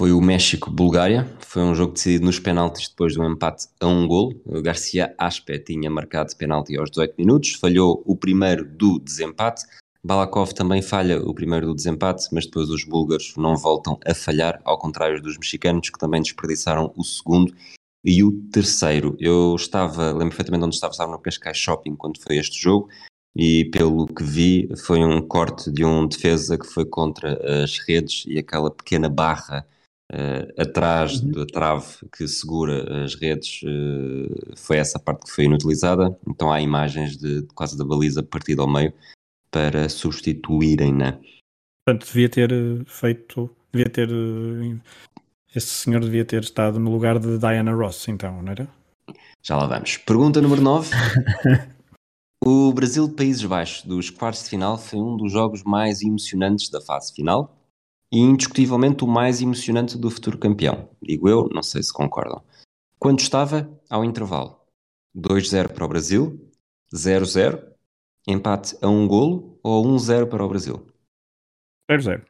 Foi 0.02 0.12
o 0.12 0.20
México-Bulgária, 0.20 1.32
foi 1.42 1.62
um 1.62 1.76
jogo 1.76 1.94
decidido 1.94 2.26
nos 2.26 2.40
penaltis 2.40 2.90
depois 2.90 3.14
do 3.14 3.24
empate 3.24 3.68
a 3.80 3.86
um 3.86 4.08
gol. 4.08 4.34
Garcia 4.64 5.14
Aspe 5.16 5.60
tinha 5.60 5.92
marcado 5.92 6.36
penalti 6.36 6.76
aos 6.76 6.90
18 6.90 7.14
minutos, 7.20 7.52
falhou 7.52 8.02
o 8.04 8.16
primeiro 8.16 8.66
do 8.66 8.98
desempate. 8.98 9.64
Balakov 10.04 10.54
também 10.56 10.82
falha 10.82 11.22
o 11.22 11.36
primeiro 11.36 11.68
do 11.68 11.76
desempate, 11.76 12.28
mas 12.32 12.48
depois 12.48 12.68
os 12.72 12.84
búlgaros 12.84 13.36
não 13.38 13.56
voltam 13.56 14.00
a 14.04 14.16
falhar, 14.16 14.60
ao 14.66 14.76
contrário 14.80 15.22
dos 15.22 15.38
mexicanos 15.38 15.92
que 15.92 16.00
também 16.00 16.20
desperdiçaram 16.20 16.92
o 16.98 17.04
segundo 17.04 17.54
e 18.04 18.24
o 18.24 18.32
terceiro. 18.52 19.16
Eu 19.20 19.56
estava, 19.56 20.08
lembro 20.14 20.30
perfeitamente 20.30 20.66
onde 20.66 20.74
estava, 20.74 20.94
estava 20.94 21.12
no 21.12 21.20
Cascais 21.20 21.58
Shopping 21.58 21.96
quando 21.96 22.20
foi 22.20 22.38
este 22.38 22.60
jogo 22.60 22.90
e 23.36 23.66
pelo 23.66 24.08
que 24.08 24.24
vi 24.24 24.68
foi 24.84 25.06
um 25.06 25.22
corte 25.22 25.72
de 25.72 25.86
um 25.86 26.08
defesa 26.08 26.58
que 26.58 26.66
foi 26.66 26.86
contra 26.86 27.64
as 27.64 27.78
redes 27.88 28.24
e 28.26 28.40
aquela 28.40 28.72
pequena 28.72 29.08
barra 29.08 29.64
uh, 30.12 30.62
atrás 30.62 31.22
uhum. 31.22 31.32
da 31.32 31.46
trave 31.46 31.86
que 32.16 32.28
segura 32.28 33.04
as 33.04 33.16
redes 33.16 33.62
uh, 33.64 34.56
foi 34.58 34.78
essa 34.78 35.00
parte 35.00 35.26
que 35.26 35.32
foi 35.32 35.46
inutilizada. 35.46 36.16
Então 36.28 36.52
há 36.52 36.62
imagens 36.62 37.18
de, 37.18 37.42
de 37.42 37.54
quase 37.54 37.78
da 37.78 37.86
baliza 37.86 38.22
partida 38.22 38.62
ao 38.62 38.70
meio 38.70 38.94
para 39.50 39.90
substituírem-na. 39.90 41.20
Portanto, 41.86 42.06
devia 42.08 42.30
ter 42.30 42.52
eh, 42.52 42.84
feito, 42.86 43.50
devia 43.74 43.90
ter 43.90 44.08
esse 45.54 45.68
senhor 45.68 46.00
devia 46.00 46.24
ter 46.24 46.42
estado 46.44 46.80
no 46.80 46.90
lugar 46.90 47.20
de 47.20 47.38
Diana 47.38 47.74
Ross, 47.74 48.08
então, 48.08 48.42
não 48.42 48.52
era? 48.52 48.70
Já 49.42 49.58
lá 49.58 49.68
vamos. 49.68 49.98
Pergunta 49.98 50.40
número 50.40 50.62
9. 50.62 50.90
o 52.46 52.72
Brasil-Países 52.72 53.44
Baixos 53.44 53.84
dos 53.84 54.10
quartos 54.10 54.44
de 54.44 54.50
final 54.50 54.78
foi 54.78 55.00
um 55.00 55.18
dos 55.18 55.32
jogos 55.34 55.64
mais 55.64 56.02
emocionantes 56.02 56.70
da 56.70 56.80
fase 56.80 57.14
final 57.14 57.54
e 58.12 58.20
indiscutivelmente 58.20 59.04
o 59.04 59.08
mais 59.08 59.42
emocionante 59.42 59.98
do 59.98 60.10
futuro 60.10 60.38
campeão. 60.38 60.90
Digo 61.02 61.30
eu, 61.30 61.48
não 61.50 61.64
sei 61.64 61.82
se 61.82 61.94
concordam. 61.94 62.44
Quando 63.00 63.20
estava 63.20 63.72
ao 63.90 64.04
intervalo? 64.04 64.60
2-0 65.16 65.70
para 65.70 65.86
o 65.86 65.88
Brasil, 65.88 66.52
0-0, 66.94 67.62
empate 68.28 68.78
a 68.82 68.88
um 68.88 69.08
golo 69.08 69.60
ou 69.64 69.86
1-0 69.86 70.28
para 70.28 70.44
o 70.44 70.50
Brasil? 70.50 70.86
0-0. 71.90 72.24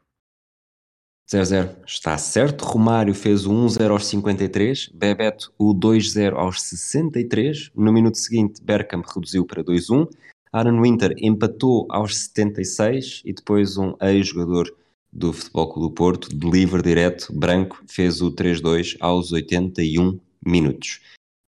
0-0 1.29 1.85
está 1.85 2.17
certo. 2.17 2.63
Romário 2.65 3.13
fez 3.13 3.45
o 3.45 3.51
1-0 3.51 3.91
aos 3.91 4.05
53, 4.07 4.89
Bebeto 4.93 5.53
o 5.57 5.73
2-0 5.73 6.35
aos 6.35 6.61
63. 6.61 7.71
No 7.75 7.91
minuto 7.93 8.17
seguinte, 8.17 8.61
Bergkamp 8.61 9.05
reduziu 9.05 9.45
para 9.45 9.63
2-1. 9.63 10.07
Aaron 10.51 10.81
Winter 10.81 11.13
empatou 11.17 11.87
aos 11.89 12.17
76 12.17 13.21
e 13.23 13.33
depois 13.33 13.77
um 13.77 13.95
ex-jogador 14.01 14.75
do 15.11 15.33
Futebol 15.33 15.73
Clube 15.73 15.89
do 15.89 15.93
Porto, 15.93 16.29
de 16.29 16.49
livre 16.49 16.81
direto, 16.81 17.27
branco, 17.33 17.83
fez 17.87 18.21
o 18.21 18.31
3-2 18.31 18.95
aos 18.99 19.31
81 19.31 20.19
minutos. 20.45 21.01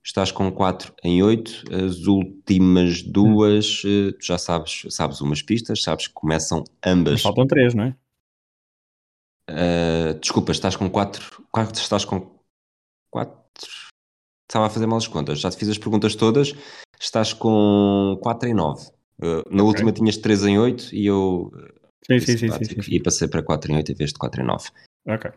Estás 0.06 0.32
com 0.32 0.52
4 0.52 0.94
em 1.04 1.24
8, 1.24 1.64
as 1.74 2.06
últimas 2.06 3.02
duas, 3.02 3.84
hum. 3.86 4.12
já 4.22 4.38
sabes, 4.38 4.86
sabes 4.90 5.22
umas 5.22 5.42
pistas, 5.42 5.82
sabes 5.82 6.08
que 6.08 6.14
começam 6.14 6.64
ambas. 6.86 7.14
Mas 7.14 7.22
faltam 7.22 7.48
3, 7.48 7.74
não 7.74 7.86
é? 7.86 7.96
Uh, 9.50 10.20
desculpa, 10.20 10.52
estás 10.52 10.76
com 10.76 10.90
4. 10.90 11.44
Quatro, 11.52 11.82
estás 11.82 12.04
com 12.04 12.38
4. 13.12 13.44
Estava 14.50 14.68
a 14.68 14.70
fazer 14.70 14.86
mal 14.86 14.98
as 14.98 15.08
contas. 15.08 15.40
Já 15.40 15.50
te 15.50 15.58
fiz 15.58 15.70
as 15.70 15.78
perguntas 15.78 16.16
todas. 16.16 16.54
Estás 17.00 17.34
com 17.34 18.18
4 18.22 18.50
em 18.50 18.54
9. 18.54 18.88
Uh, 19.20 19.26
na 19.26 19.40
okay. 19.40 19.62
última 19.62 19.92
tinhas 19.92 20.18
3 20.18 20.46
em 20.46 20.60
8 20.60 20.94
e 20.94 21.06
eu. 21.06 21.52
Sim, 22.06 22.20
sim, 22.20 22.38
sim, 22.38 22.52
sim, 22.52 22.82
sim, 22.82 22.96
E 22.96 23.02
passei 23.02 23.28
para 23.28 23.42
4 23.42 23.72
em 23.72 23.76
8 23.78 23.92
em 23.92 23.96
vez 23.96 24.12
de 24.12 24.20
4 24.20 24.42
em 24.42 24.46
9. 24.46 24.70
Ok. 25.08 25.32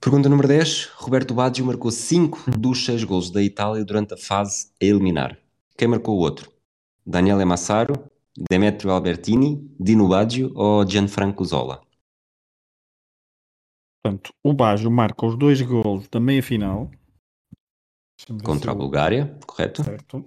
Pergunta 0.00 0.28
número 0.28 0.48
10. 0.48 0.86
Roberto 0.96 1.32
Baggio 1.32 1.64
marcou 1.64 1.90
5 1.90 2.38
hum. 2.48 2.58
dos 2.58 2.84
6 2.84 3.04
gols 3.04 3.30
da 3.30 3.42
Itália 3.42 3.84
durante 3.84 4.14
a 4.14 4.16
fase 4.16 4.68
a 4.80 4.84
eliminar. 4.84 5.38
Quem 5.76 5.88
marcou 5.88 6.16
o 6.16 6.20
outro? 6.20 6.52
Daniele 7.06 7.44
Massaro, 7.44 7.94
Demetrio 8.50 8.90
Albertini, 8.90 9.68
Dino 9.78 10.08
Baggio 10.08 10.52
ou 10.54 10.88
Gianfranco 10.88 11.44
Zola? 11.44 11.82
Portanto, 14.02 14.32
o 14.42 14.52
Baggio 14.52 14.90
marca 14.90 15.24
os 15.24 15.36
dois 15.38 15.62
gols 15.62 16.08
da 16.08 16.18
meia-final. 16.18 16.90
Contra 18.44 18.72
a 18.72 18.74
Bulgária, 18.74 19.38
correto? 19.46 19.84
Certo. 19.84 20.26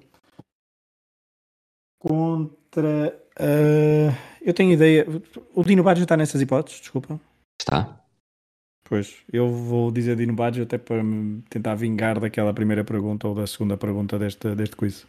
Contra. 2.00 3.25
Uh, 3.40 4.16
eu 4.42 4.54
tenho 4.54 4.72
ideia. 4.72 5.06
O 5.54 5.64
Dino 5.64 5.84
Baggio 5.84 6.04
está 6.04 6.16
nessas 6.16 6.42
hipóteses, 6.42 6.82
desculpa. 6.82 7.20
Está. 7.60 8.02
Pois, 8.88 9.16
eu 9.32 9.50
vou 9.50 9.92
dizer 9.92 10.16
Dino 10.16 10.34
Baggio 10.34 10.64
até 10.64 10.78
para 10.78 11.04
me 11.04 11.42
tentar 11.50 11.76
vingar 11.76 12.20
daquela 12.20 12.54
primeira 12.54 12.84
pergunta 12.84 13.28
ou 13.28 13.34
da 13.34 13.48
segunda 13.48 13.76
pergunta 13.76 14.20
deste, 14.20 14.54
deste 14.56 14.76
quiz. 14.76 15.06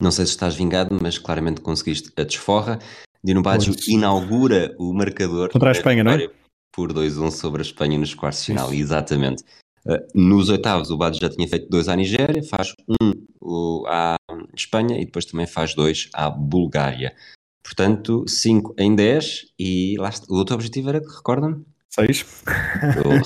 Não 0.00 0.10
sei 0.10 0.24
se 0.24 0.32
estás 0.32 0.54
vingado, 0.54 0.96
mas 1.02 1.18
claramente 1.18 1.60
conseguiste 1.60 2.12
a 2.16 2.22
desforra. 2.22 2.78
Dino 3.22 3.42
Baggio 3.42 3.74
pois. 3.74 3.88
inaugura 3.88 4.74
o 4.78 4.92
marcador. 4.92 5.50
Contra 5.50 5.70
a 5.70 5.72
Espanha, 5.72 6.04
não 6.04 6.12
é? 6.12 6.30
por 6.72 6.92
2-1 6.92 7.30
sobre 7.30 7.60
a 7.60 7.64
Espanha 7.64 7.98
nos 7.98 8.14
quartos 8.14 8.40
de 8.40 8.46
final, 8.46 8.72
exatamente. 8.72 9.44
Uh, 9.84 9.98
nos 10.14 10.48
oitavos 10.48 10.90
o 10.90 10.96
Bado 10.96 11.18
já 11.20 11.28
tinha 11.28 11.46
feito 11.46 11.68
dois 11.68 11.88
à 11.88 11.94
Nigéria, 11.94 12.42
faz 12.42 12.72
um 12.88 13.12
o, 13.40 13.84
à 13.86 14.16
Espanha 14.56 14.98
e 15.00 15.04
depois 15.04 15.24
também 15.24 15.46
faz 15.46 15.74
dois 15.74 16.08
à 16.14 16.30
Bulgária. 16.30 17.14
Portanto, 17.62 18.24
5 18.26 18.74
em 18.78 18.94
10 18.94 19.52
e 19.58 19.96
lá 19.98 20.08
está. 20.08 20.26
o 20.28 20.36
outro 20.36 20.54
objetivo 20.54 20.88
era, 20.88 20.98
recorda-me? 20.98 21.64
6. 21.90 22.42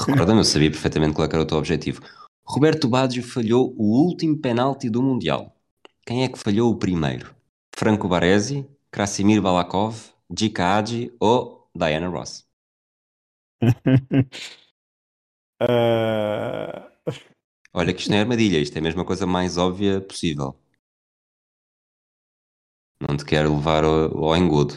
Recorda-me, 0.06 0.40
eu 0.40 0.44
sabia 0.44 0.70
perfeitamente 0.70 1.14
qual 1.14 1.26
era 1.26 1.40
o 1.40 1.46
teu 1.46 1.56
objetivo. 1.56 2.02
Roberto 2.44 2.88
Baggio 2.88 3.22
falhou 3.22 3.74
o 3.76 4.04
último 4.04 4.38
penalti 4.38 4.90
do 4.90 5.02
Mundial. 5.02 5.56
Quem 6.04 6.22
é 6.22 6.28
que 6.28 6.38
falhou 6.38 6.70
o 6.70 6.76
primeiro? 6.76 7.34
Franco 7.76 8.08
Baresi, 8.08 8.66
Krasimir 8.90 9.42
Balakov, 9.42 9.96
Djika 10.30 10.64
Hadji 10.64 11.12
ou 11.18 11.68
Diana 11.74 12.08
Ross? 12.08 12.44
uh... 15.62 16.86
Olha 17.72 17.92
que 17.92 18.00
isto 18.00 18.10
não 18.10 18.16
é 18.16 18.20
armadilha, 18.20 18.58
isto 18.58 18.74
é 18.76 18.78
a 18.78 18.82
mesma 18.82 19.04
coisa 19.04 19.26
mais 19.26 19.58
óbvia 19.58 20.00
possível. 20.00 20.56
Não 23.00 23.16
te 23.16 23.24
quero 23.24 23.54
levar 23.54 23.84
ao, 23.84 24.24
ao 24.24 24.36
engodo. 24.36 24.74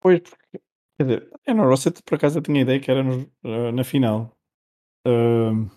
Pois, 0.00 0.20
porque, 0.20 0.60
quer 0.96 1.04
dizer, 1.04 1.30
eu 1.46 1.54
não 1.54 1.68
Ross, 1.68 1.84
por 2.04 2.14
acaso 2.14 2.38
eu 2.38 2.42
tinha 2.42 2.60
a 2.60 2.62
ideia 2.62 2.80
que 2.80 2.90
era 2.90 3.02
no, 3.02 3.22
uh, 3.44 3.72
na 3.72 3.82
final. 3.82 4.32
Uh, 5.06 5.68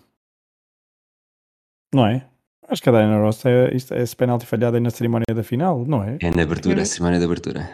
não 1.92 2.06
é? 2.06 2.28
Acho 2.68 2.82
que 2.82 2.88
a 2.88 2.92
Diana 2.92 3.18
Ross 3.18 3.44
é, 3.44 3.74
isto, 3.74 3.92
é 3.94 4.02
esse 4.02 4.14
penalti 4.14 4.46
falhado 4.46 4.76
aí 4.76 4.82
na 4.82 4.90
cerimónia 4.90 5.34
da 5.34 5.42
final, 5.42 5.84
não 5.84 6.04
é? 6.04 6.18
É 6.20 6.30
na 6.30 6.42
abertura, 6.42 6.78
é. 6.78 6.82
a 6.82 6.86
cerimónia 6.86 7.18
da 7.18 7.24
abertura. 7.24 7.68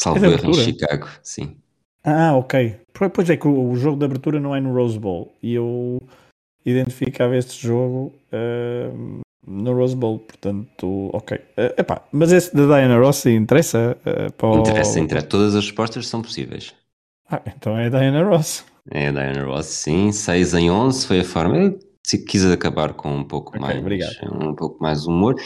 Salvo 0.00 0.24
é 0.24 0.28
erro 0.30 0.50
em 0.50 0.54
Chicago, 0.54 1.08
sim. 1.22 1.60
Ah, 2.02 2.34
ok. 2.34 2.80
Pois 3.12 3.28
é 3.28 3.36
que 3.36 3.46
o, 3.46 3.74
jogo 3.76 3.98
de 3.98 4.06
abertura 4.06 4.40
não 4.40 4.56
é 4.56 4.60
no 4.60 4.72
Rose 4.72 4.98
Bowl 4.98 5.36
e 5.42 5.54
eu 5.54 6.00
identificava 6.64 7.36
este 7.36 7.66
jogo 7.66 8.14
uh, 8.32 9.20
no 9.46 9.72
Rose 9.74 9.96
Bowl, 9.96 10.18
portanto, 10.18 11.10
ok. 11.12 11.36
Uh, 11.36 11.80
epá, 11.80 12.02
mas 12.12 12.32
esse 12.32 12.54
da 12.54 12.66
Diana 12.66 12.98
Ross 12.98 13.26
interessa? 13.26 13.96
Uh, 14.00 14.32
para 14.32 14.48
o... 14.48 14.58
Interessa, 14.60 15.00
interessa. 15.00 15.26
Todas 15.26 15.54
as 15.54 15.64
respostas 15.64 16.06
são 16.06 16.22
possíveis. 16.22 16.74
Ah, 17.28 17.42
então 17.46 17.76
é 17.76 17.86
a 17.86 17.88
Diana 17.88 18.22
Ross. 18.24 18.64
É 18.90 19.08
a 19.08 19.12
Diana 19.12 19.44
Ross, 19.44 19.66
sim. 19.66 20.12
6 20.12 20.54
em 20.54 20.70
11 20.70 21.06
foi 21.06 21.20
a 21.20 21.24
forma. 21.24 21.56
Eu 21.58 21.78
quis 22.26 22.44
acabar 22.44 22.94
com 22.94 23.14
um 23.14 23.24
pouco 23.24 23.50
okay, 23.50 23.60
mais 23.60 23.78
obrigado. 23.78 24.16
um 24.32 24.54
pouco 24.54 24.82
mais 24.82 25.06
humor. 25.06 25.36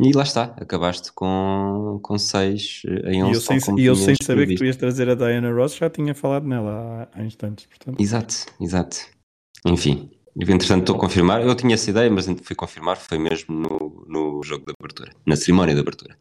E 0.00 0.12
lá 0.12 0.22
está, 0.22 0.54
acabaste 0.56 1.12
com, 1.12 1.98
com 2.02 2.18
6 2.18 2.82
em 3.06 3.24
11. 3.24 3.30
E 3.30 3.34
eu 3.34 3.40
sem, 3.40 3.78
e 3.78 3.84
eu 3.86 3.94
sem 3.96 4.14
saber 4.22 4.46
que 4.46 4.54
tu 4.54 4.64
ias 4.64 4.76
trazer 4.76 5.08
a 5.08 5.14
Diana 5.14 5.52
Ross, 5.52 5.76
já 5.76 5.90
tinha 5.90 6.14
falado 6.14 6.46
nela 6.46 7.08
há, 7.12 7.20
há 7.20 7.24
instantes. 7.24 7.66
Portanto. 7.66 8.00
Exato, 8.00 8.34
exato. 8.60 8.98
Enfim, 9.66 10.10
entretanto 10.36 10.80
estou 10.80 10.96
a 10.96 10.98
confirmar, 10.98 11.42
eu 11.42 11.54
tinha 11.54 11.74
essa 11.74 11.90
ideia, 11.90 12.10
mas 12.10 12.26
fui 12.42 12.56
confirmar, 12.56 12.96
foi 12.96 13.18
mesmo 13.18 13.54
no, 13.54 14.04
no 14.08 14.42
jogo 14.42 14.64
de 14.66 14.72
abertura, 14.78 15.12
na 15.26 15.36
cerimónia 15.36 15.74
de 15.74 15.80
abertura. 15.80 16.16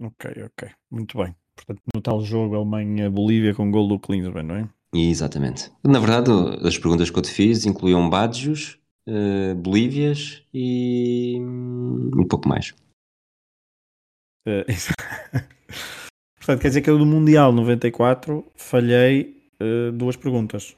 Ok, 0.00 0.30
ok, 0.44 0.70
muito 0.90 1.16
bem. 1.18 1.34
Portanto, 1.56 1.80
no 1.94 2.00
tal 2.02 2.20
jogo 2.20 2.54
Alemanha-Bolívia 2.54 3.54
com 3.54 3.70
gol 3.70 3.88
do 3.88 3.98
Klinsmann, 3.98 4.46
não 4.46 4.56
é? 4.56 4.68
Exatamente. 4.94 5.70
Na 5.82 5.98
verdade, 5.98 6.30
as 6.62 6.78
perguntas 6.78 7.10
que 7.10 7.18
eu 7.18 7.22
te 7.22 7.30
fiz 7.30 7.64
incluíam 7.66 8.08
Badgios, 8.08 8.78
uh, 9.08 9.54
Bolívias 9.54 10.42
e 10.52 11.38
um 11.40 12.26
pouco 12.28 12.48
mais. 12.48 12.74
Uh, 14.48 14.62
Portanto, 16.46 16.62
quer 16.62 16.68
dizer 16.68 16.82
que 16.82 16.88
eu 16.88 16.96
do 16.96 17.04
Mundial 17.04 17.52
94 17.52 18.46
falhei 18.54 19.50
uh, 19.60 19.90
duas 19.90 20.14
perguntas. 20.14 20.76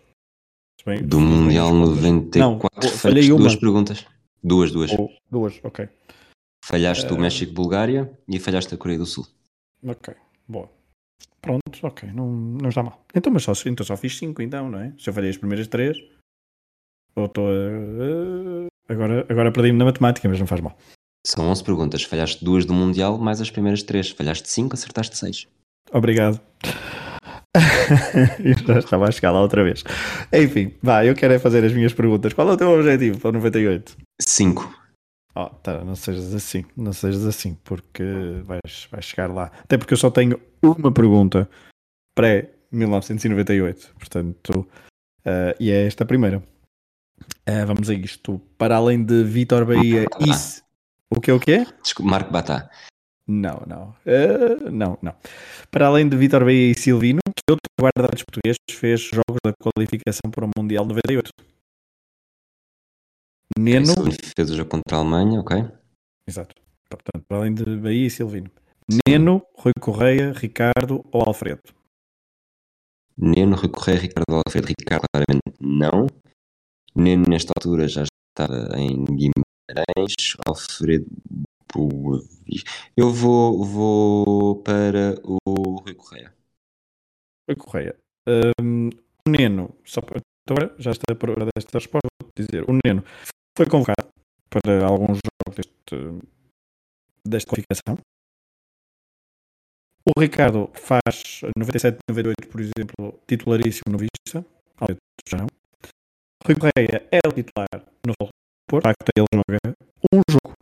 Bem, 0.87 1.03
do 1.03 1.21
Mundial 1.21 1.75
94 1.75 2.39
não, 2.39 2.97
falhei 2.97 3.31
uma. 3.31 3.41
duas 3.41 3.57
perguntas. 3.57 4.07
Duas, 4.43 4.71
duas. 4.71 4.93
Ou, 4.93 5.11
duas, 5.31 5.61
ok. 5.63 5.89
Falhaste 6.65 7.13
uh, 7.13 7.17
o 7.17 7.21
México-Bulgária 7.21 8.11
e 8.29 8.39
falhaste 8.39 8.75
a 8.75 8.79
Coreia 8.79 8.99
do 8.99 9.07
Sul. 9.07 9.27
Ok. 9.85 10.15
Boa. 10.47 10.71
Pronto, 11.41 11.63
ok, 11.83 12.11
não, 12.13 12.31
não 12.31 12.69
está 12.69 12.83
mal. 12.83 13.05
Então, 13.15 13.33
mas 13.33 13.45
só, 13.45 13.53
então 13.67 13.85
só 13.85 13.97
fiz 13.97 14.19
5, 14.19 14.43
então, 14.43 14.71
não 14.71 14.81
é? 14.81 14.93
Se 14.99 15.09
eu 15.09 15.15
falhei 15.15 15.31
as 15.31 15.37
primeiras 15.37 15.67
3, 15.69 15.97
ou 17.15 17.27
estou 17.27 17.49
a. 17.49 18.93
Agora, 18.93 19.27
agora 19.29 19.53
perdi-me 19.53 19.79
na 19.79 19.85
matemática, 19.85 20.29
mas 20.29 20.39
não 20.39 20.47
faz 20.47 20.61
mal. 20.61 20.77
São 21.27 21.49
11 21.49 21.63
perguntas. 21.63 22.03
Falhaste 22.03 22.45
duas 22.45 22.65
do 22.65 22.73
Mundial, 22.73 23.19
mais 23.19 23.41
as 23.41 23.51
primeiras 23.51 23.83
três. 23.83 24.11
Falhaste 24.11 24.49
5, 24.49 24.75
acertaste 24.75 25.17
6. 25.17 25.47
Obrigado. 25.93 26.41
eu 28.45 28.55
já 28.67 28.79
estava 28.79 29.09
a 29.09 29.11
chegar 29.11 29.33
lá 29.33 29.41
outra 29.41 29.65
vez. 29.65 29.85
Enfim, 30.33 30.75
vá, 30.83 31.05
eu 31.05 31.15
quero 31.15 31.35
é 31.35 31.39
fazer 31.39 31.65
as 31.65 31.73
minhas 31.73 31.93
perguntas. 31.93 32.33
Qual 32.33 32.49
é 32.49 32.53
o 32.53 32.57
teu 32.57 32.71
objetivo 32.71 33.19
para 33.19 33.31
o 33.31 33.33
98? 33.33 33.97
5. 34.21 34.79
Oh, 35.35 35.47
tá, 35.51 35.85
não 35.85 35.95
sejas 35.95 36.35
assim, 36.35 36.65
não 36.77 36.93
sejas 36.93 37.25
assim, 37.25 37.57
porque 37.63 38.03
vais, 38.45 38.89
vais 38.91 39.05
chegar 39.05 39.33
lá. 39.33 39.53
Até 39.63 39.79
porque 39.79 39.95
eu 39.95 39.99
só 39.99 40.11
tenho 40.11 40.41
uma 40.61 40.91
pergunta 40.91 41.49
pré-1998, 42.17 43.93
portanto, 43.99 44.67
uh, 45.25 45.55
e 45.61 45.71
é 45.71 45.87
esta 45.87 46.03
a 46.03 46.07
primeira. 46.07 46.43
Uh, 47.49 47.67
vamos 47.67 47.89
a 47.89 47.95
isto. 47.95 48.41
Para 48.57 48.77
além 48.77 49.05
de 49.05 49.23
Vitor 49.23 49.65
Bahia 49.65 50.05
e. 50.21 50.69
O 51.11 51.21
que 51.21 51.31
é 51.31 51.35
o 51.35 51.41
que 51.41 51.53
é? 51.53 51.67
Desculpa, 51.83 52.11
Marco 52.11 52.33
Batá. 52.33 52.69
Não, 53.29 53.63
não. 53.67 53.95
Uh, 54.07 54.71
não, 54.71 54.99
não. 55.03 55.15
Para 55.71 55.89
além 55.89 56.09
de 56.09 56.17
Vitor 56.17 56.45
Bahia 56.45 56.71
e 56.71 56.75
Silvino, 56.75 57.21
que 57.37 57.43
outro 57.51 57.69
guarda-redes 57.79 58.25
português 58.25 58.57
fez 58.71 59.03
jogos 59.03 59.39
da 59.45 59.53
qualificação 59.61 60.31
para 60.31 60.47
o 60.47 60.51
Mundial 60.57 60.87
98? 60.87 61.31
Neno. 63.59 63.93
Fez 64.35 64.51
o 64.51 64.57
jogo 64.57 64.71
contra 64.71 64.97
a 64.97 65.01
Alemanha, 65.01 65.41
ok. 65.41 65.59
Exato. 66.27 66.55
Portanto, 66.89 67.25
para 67.29 67.37
além 67.37 67.53
de 67.53 67.77
Bahia 67.77 68.07
e 68.07 68.11
Silvino. 68.11 68.51
Neno, 69.07 69.43
Rui 69.55 69.75
Correia, 69.79 70.33
Ricardo 70.33 71.05
ou 71.13 71.23
Alfredo? 71.27 71.61
Neno, 73.15 73.57
Rui 73.57 73.69
Correia, 73.69 74.01
Ricardo 74.01 74.31
ou 74.31 74.43
Alfredo. 74.47 74.69
Ricardo, 74.69 75.05
claramente 75.13 75.61
não. 75.61 76.07
Neno, 76.95 77.25
nesta 77.29 77.53
altura, 77.55 77.87
já 77.87 78.05
estava 78.05 78.79
em 78.79 79.05
Guimarães. 79.05 80.37
Alfredo, 80.47 81.07
eu 82.97 83.13
vou, 83.13 83.65
vou 83.65 84.63
para 84.63 85.15
o 85.25 85.81
Rui 85.81 85.95
Correia. 85.95 86.35
Rui 87.49 87.57
Correia. 87.57 87.97
Um, 88.61 88.89
o 89.27 89.31
Neno, 89.31 89.77
só 89.85 90.01
para 90.01 90.21
agora 90.49 90.75
já 90.79 90.93
está 90.93 91.15
para 91.15 91.35
desta 91.55 91.79
resposta, 91.79 92.09
vou 92.23 92.31
dizer. 92.37 92.65
O 92.69 92.79
Neno 92.85 93.05
foi 93.57 93.67
convocado 93.67 94.09
para 94.49 94.87
alguns 94.87 95.19
jogos 95.19 95.57
deste, 95.57 96.29
desta 97.27 97.51
qualificação. 97.51 97.99
O 100.07 100.21
Ricardo 100.21 100.71
faz 100.73 101.43
97, 101.57 101.99
98, 102.09 102.49
por 102.49 102.61
exemplo, 102.61 103.21
titularíssimo 103.27 103.93
no 103.93 103.99
Vista, 103.99 104.45
ao. 104.81 104.89
Rui 106.47 106.57
Correia 106.57 107.07
é 107.13 107.21
o 107.29 107.33
titular 107.33 107.69
no 108.07 108.15
Porto, 108.69 108.85
facto 108.85 109.11
ele 109.17 109.27
joga 109.35 109.75
um 110.13 110.21
jogo. 110.31 110.58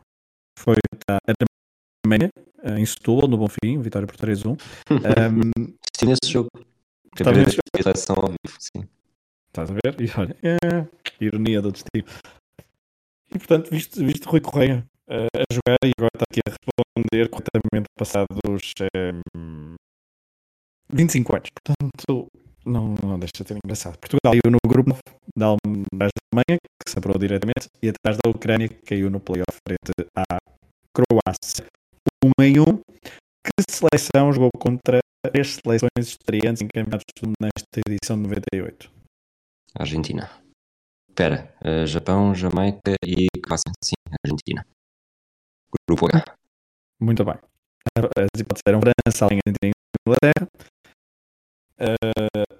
Foi 0.58 0.74
a 1.10 1.18
Alemanha, 2.04 2.30
em 2.78 2.86
Setúbal, 2.86 3.28
no 3.28 3.36
Bonfim, 3.36 3.80
vitória 3.80 4.06
por 4.06 4.16
3-1. 4.16 4.52
Um, 4.52 4.56
Assisti 5.96 6.06
nesse 6.06 6.32
jogo. 6.32 6.48
Estava 7.14 7.36
nesse 7.38 7.56
jogo. 8.06 8.20
ao 8.20 8.28
vivo, 8.28 8.56
sim. 8.58 8.88
Estás 9.48 9.70
a 9.70 9.74
ver? 9.74 10.00
E 10.00 10.20
olha, 10.20 10.36
é, 10.42 10.86
ironia 11.20 11.62
do 11.62 11.72
destino. 11.72 12.06
E 13.34 13.38
portanto, 13.38 13.70
visto, 13.70 14.04
visto 14.04 14.28
Rui 14.28 14.40
Correia 14.40 14.86
uh, 15.08 15.26
a 15.34 15.54
jogar 15.54 15.78
e 15.84 15.92
agora 15.96 16.10
está 16.14 16.24
aqui 16.30 16.40
a 16.46 16.50
responder 16.50 17.30
corretamente 17.30 17.86
passados 17.98 18.72
um, 19.34 19.74
25 20.92 21.36
anos. 21.36 21.48
Portanto, 21.50 22.26
não, 22.64 22.94
não 23.02 23.18
deixa 23.18 23.42
de 23.42 23.48
ser 23.48 23.58
engraçado. 23.64 23.98
Portugal 23.98 24.32
caiu 24.32 24.50
no 24.50 24.58
grupo 24.66 24.96
da 25.36 25.46
Alemanha, 25.46 26.58
que 26.84 26.90
se 26.90 26.98
apurou 26.98 27.18
diretamente, 27.18 27.68
e 27.82 27.88
atrás 27.88 28.18
da 28.22 28.30
Ucrânia, 28.30 28.68
que 28.68 28.82
caiu 28.82 29.10
no 29.10 29.20
playoff 29.20 29.58
frente 29.66 29.92
à 30.16 30.36
Croácia. 30.96 31.66
Um 32.24 32.42
em 32.42 32.58
um. 32.58 32.80
Que 33.44 33.62
seleção 33.70 34.32
jogou 34.32 34.50
contra 34.58 34.98
as 35.26 35.58
seleções 35.62 35.90
estreantes 35.98 36.62
em 36.62 36.68
campeonatos 36.68 37.04
do 37.20 37.26
mundo 37.26 37.36
nesta 37.40 37.80
edição 37.86 38.16
de 38.16 38.22
98? 38.22 38.90
Argentina. 39.78 40.30
Espera, 41.10 41.54
uh, 41.62 41.86
Japão, 41.86 42.34
Jamaica 42.34 42.94
e 43.04 43.26
Croácia. 43.42 43.70
Sim, 43.84 43.94
Argentina. 44.24 44.66
Grupo 45.88 46.06
H. 46.06 46.24
Muito 47.00 47.24
bem. 47.24 47.36
As 47.96 48.40
hipóteses 48.40 48.62
eram 48.66 48.80
França, 48.80 49.26
Alemanha, 49.26 49.42
Argentina 49.46 49.72
e 49.72 50.08
Inglaterra. 50.08 50.48
Uh, 51.78 52.56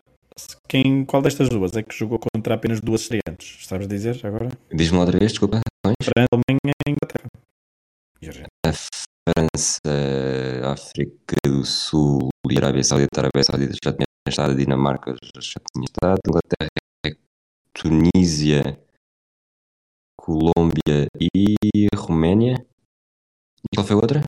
quem, 0.69 1.05
qual 1.07 1.23
destas 1.23 1.49
duas 1.49 1.75
é 1.75 1.83
que 1.83 1.97
jogou 1.97 2.19
contra 2.19 2.55
apenas 2.55 2.81
duas 2.81 3.03
estreantes? 3.03 3.67
Sabes 3.67 3.89
dizer 3.89 4.21
agora? 4.27 4.51
Diz-me 4.71 4.99
outra 4.99 5.19
vez, 5.19 5.33
desculpa. 5.33 5.61
França, 5.83 6.13
Alemanha 6.31 6.75
e 6.87 6.91
Inglaterra. 6.91 7.46
A 8.65 8.73
França, 8.73 10.73
África 10.73 11.37
do 11.45 11.63
Sul 11.65 12.31
e 12.51 12.57
Arábia 12.57 12.83
Saudita. 12.83 13.21
Arábia 13.21 13.45
Saudita 13.45 13.75
já 13.85 13.93
tinha 13.93 14.07
estado, 14.27 14.57
Dinamarca 14.57 15.13
já 15.13 15.61
tinha 15.73 15.85
estado, 15.85 16.19
Inglaterra 16.27 16.71
Tunísia, 17.75 18.81
Colômbia 20.19 21.07
e 21.21 21.87
Roménia. 21.95 22.55
E 23.73 23.77
qual 23.77 23.87
foi 23.87 23.97
a 23.97 23.99
outra? 23.99 24.23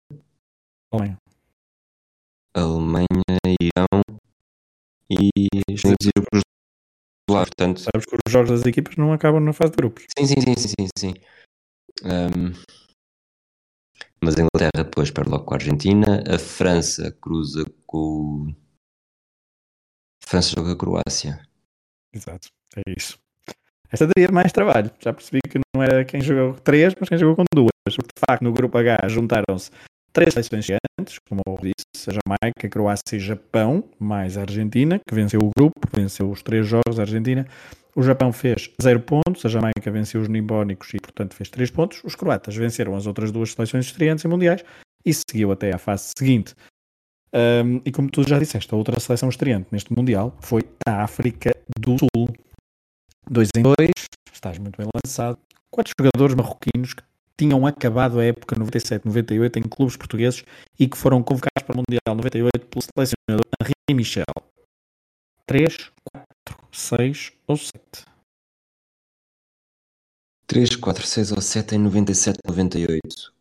Alemanha. 0.93 1.17
Alemanha, 2.55 3.07
Irão 3.61 4.03
e 5.11 5.31
os 5.73 5.83
lado, 7.31 7.47
portanto. 7.47 7.81
Sabes 7.81 8.05
que 8.07 8.17
os 8.17 8.33
jogos 8.33 8.51
das 8.51 8.67
equipas 8.67 8.97
não 8.97 9.13
acabam 9.13 9.43
na 9.43 9.55
fase 9.55 9.73
de 9.73 9.77
grupos. 9.77 10.05
Sim, 10.19 10.27
sim, 10.27 10.41
sim, 10.41 10.55
sim, 10.57 10.69
sim. 10.77 10.89
sim. 10.99 11.15
Um, 12.05 12.53
mas 14.23 14.35
a 14.37 14.43
Inglaterra 14.43 14.85
depois 14.85 15.11
perde 15.11 15.31
logo 15.31 15.45
com 15.45 15.55
a 15.55 15.57
Argentina. 15.57 16.25
A 16.29 16.39
França 16.39 17.11
cruza 17.21 17.65
com. 17.87 18.55
A 20.25 20.29
França 20.29 20.55
joga 20.57 20.73
a 20.73 20.77
Croácia. 20.77 21.41
Exato, 22.13 22.49
é 22.77 22.83
isso. 22.97 23.19
Esta 23.91 24.07
daria 24.07 24.31
mais 24.31 24.53
trabalho. 24.53 24.91
Já 25.01 25.13
percebi 25.13 25.41
que 25.49 25.59
não 25.75 25.83
era 25.83 26.05
quem 26.05 26.21
jogou 26.21 26.55
três, 26.61 26.95
mas 26.99 27.09
quem 27.09 27.19
jogou 27.19 27.37
com 27.37 27.45
duas. 27.55 27.71
Porque 27.85 28.13
de 28.15 28.21
facto 28.29 28.43
no 28.43 28.53
grupo 28.53 28.77
H 28.77 29.09
juntaram-se 29.09 29.71
três 30.13 30.35
seleções 30.35 30.65
gigantes, 30.65 31.19
como 31.29 31.41
eu 31.47 31.59
disse, 31.63 32.11
a 32.11 32.13
Jamaica, 32.13 32.67
a 32.67 32.69
Croácia 32.69 33.17
e 33.17 33.21
Japão, 33.21 33.85
mais 33.99 34.37
a 34.37 34.43
Argentina, 34.43 35.01
que 35.07 35.15
venceu 35.15 35.41
o 35.41 35.51
grupo, 35.57 35.81
venceu 35.93 36.31
os 36.31 36.43
três 36.43 36.67
jogos, 36.67 36.99
a 36.99 37.03
Argentina. 37.03 37.47
O 37.95 38.03
Japão 38.03 38.33
fez 38.33 38.71
zero 38.83 39.01
pontos, 39.01 39.45
a 39.45 39.49
Jamaica 39.49 39.91
venceu 39.91 40.21
os 40.21 40.29
nimbónicos 40.29 40.95
e, 40.95 40.99
portanto, 40.99 41.35
fez 41.35 41.49
três 41.49 41.71
pontos. 41.71 42.01
Os 42.05 42.15
croatas 42.15 42.55
venceram 42.55 42.95
as 42.95 43.07
outras 43.07 43.33
duas 43.33 43.53
seleções 43.53 43.87
estreantes 43.87 44.25
em 44.25 44.29
mundiais 44.29 44.65
e 45.05 45.13
seguiu 45.13 45.51
até 45.53 45.75
à 45.75 45.79
fase 45.79 46.13
seguinte. 46.17 46.55
Um, 47.33 47.81
e 47.85 47.93
como 47.93 48.11
tu 48.11 48.27
já 48.27 48.39
disseste, 48.39 48.73
a 48.73 48.77
outra 48.77 48.99
seleção 49.01 49.29
estreante 49.29 49.69
neste 49.71 49.93
Mundial 49.93 50.35
foi 50.41 50.63
a 50.87 51.03
África 51.03 51.55
do 51.79 51.97
Sul. 51.99 52.29
2 53.31 53.49
em 53.57 53.63
2, 53.63 53.75
estás 54.33 54.59
muito 54.59 54.79
bem 54.79 54.89
lançado. 54.95 55.39
Quatro 55.71 55.93
jogadores 55.99 56.35
marroquinos 56.35 56.95
que 56.95 57.03
tinham 57.39 57.65
acabado 57.65 58.19
a 58.19 58.25
época 58.25 58.57
97-98 58.57 59.57
em 59.57 59.63
clubes 59.63 59.97
portugueses 59.97 60.45
e 60.79 60.89
que 60.89 60.99
foram 60.99 61.23
convocados 61.23 61.63
para 61.65 61.75
o 61.75 61.79
Mundial 61.79 62.17
98 62.17 62.67
pelo 62.67 62.83
selecionador 62.83 63.47
Henri 63.63 63.97
Michel. 63.97 64.25
3, 65.47 65.91
4, 66.13 66.69
6 66.73 67.33
ou 67.47 67.57
7? 67.57 67.73
3, 70.49 70.77
4, 70.77 71.07
6 71.07 71.33
ou 71.33 71.41
7 71.41 71.77
em 71.77 71.85
97-98. 71.85 72.99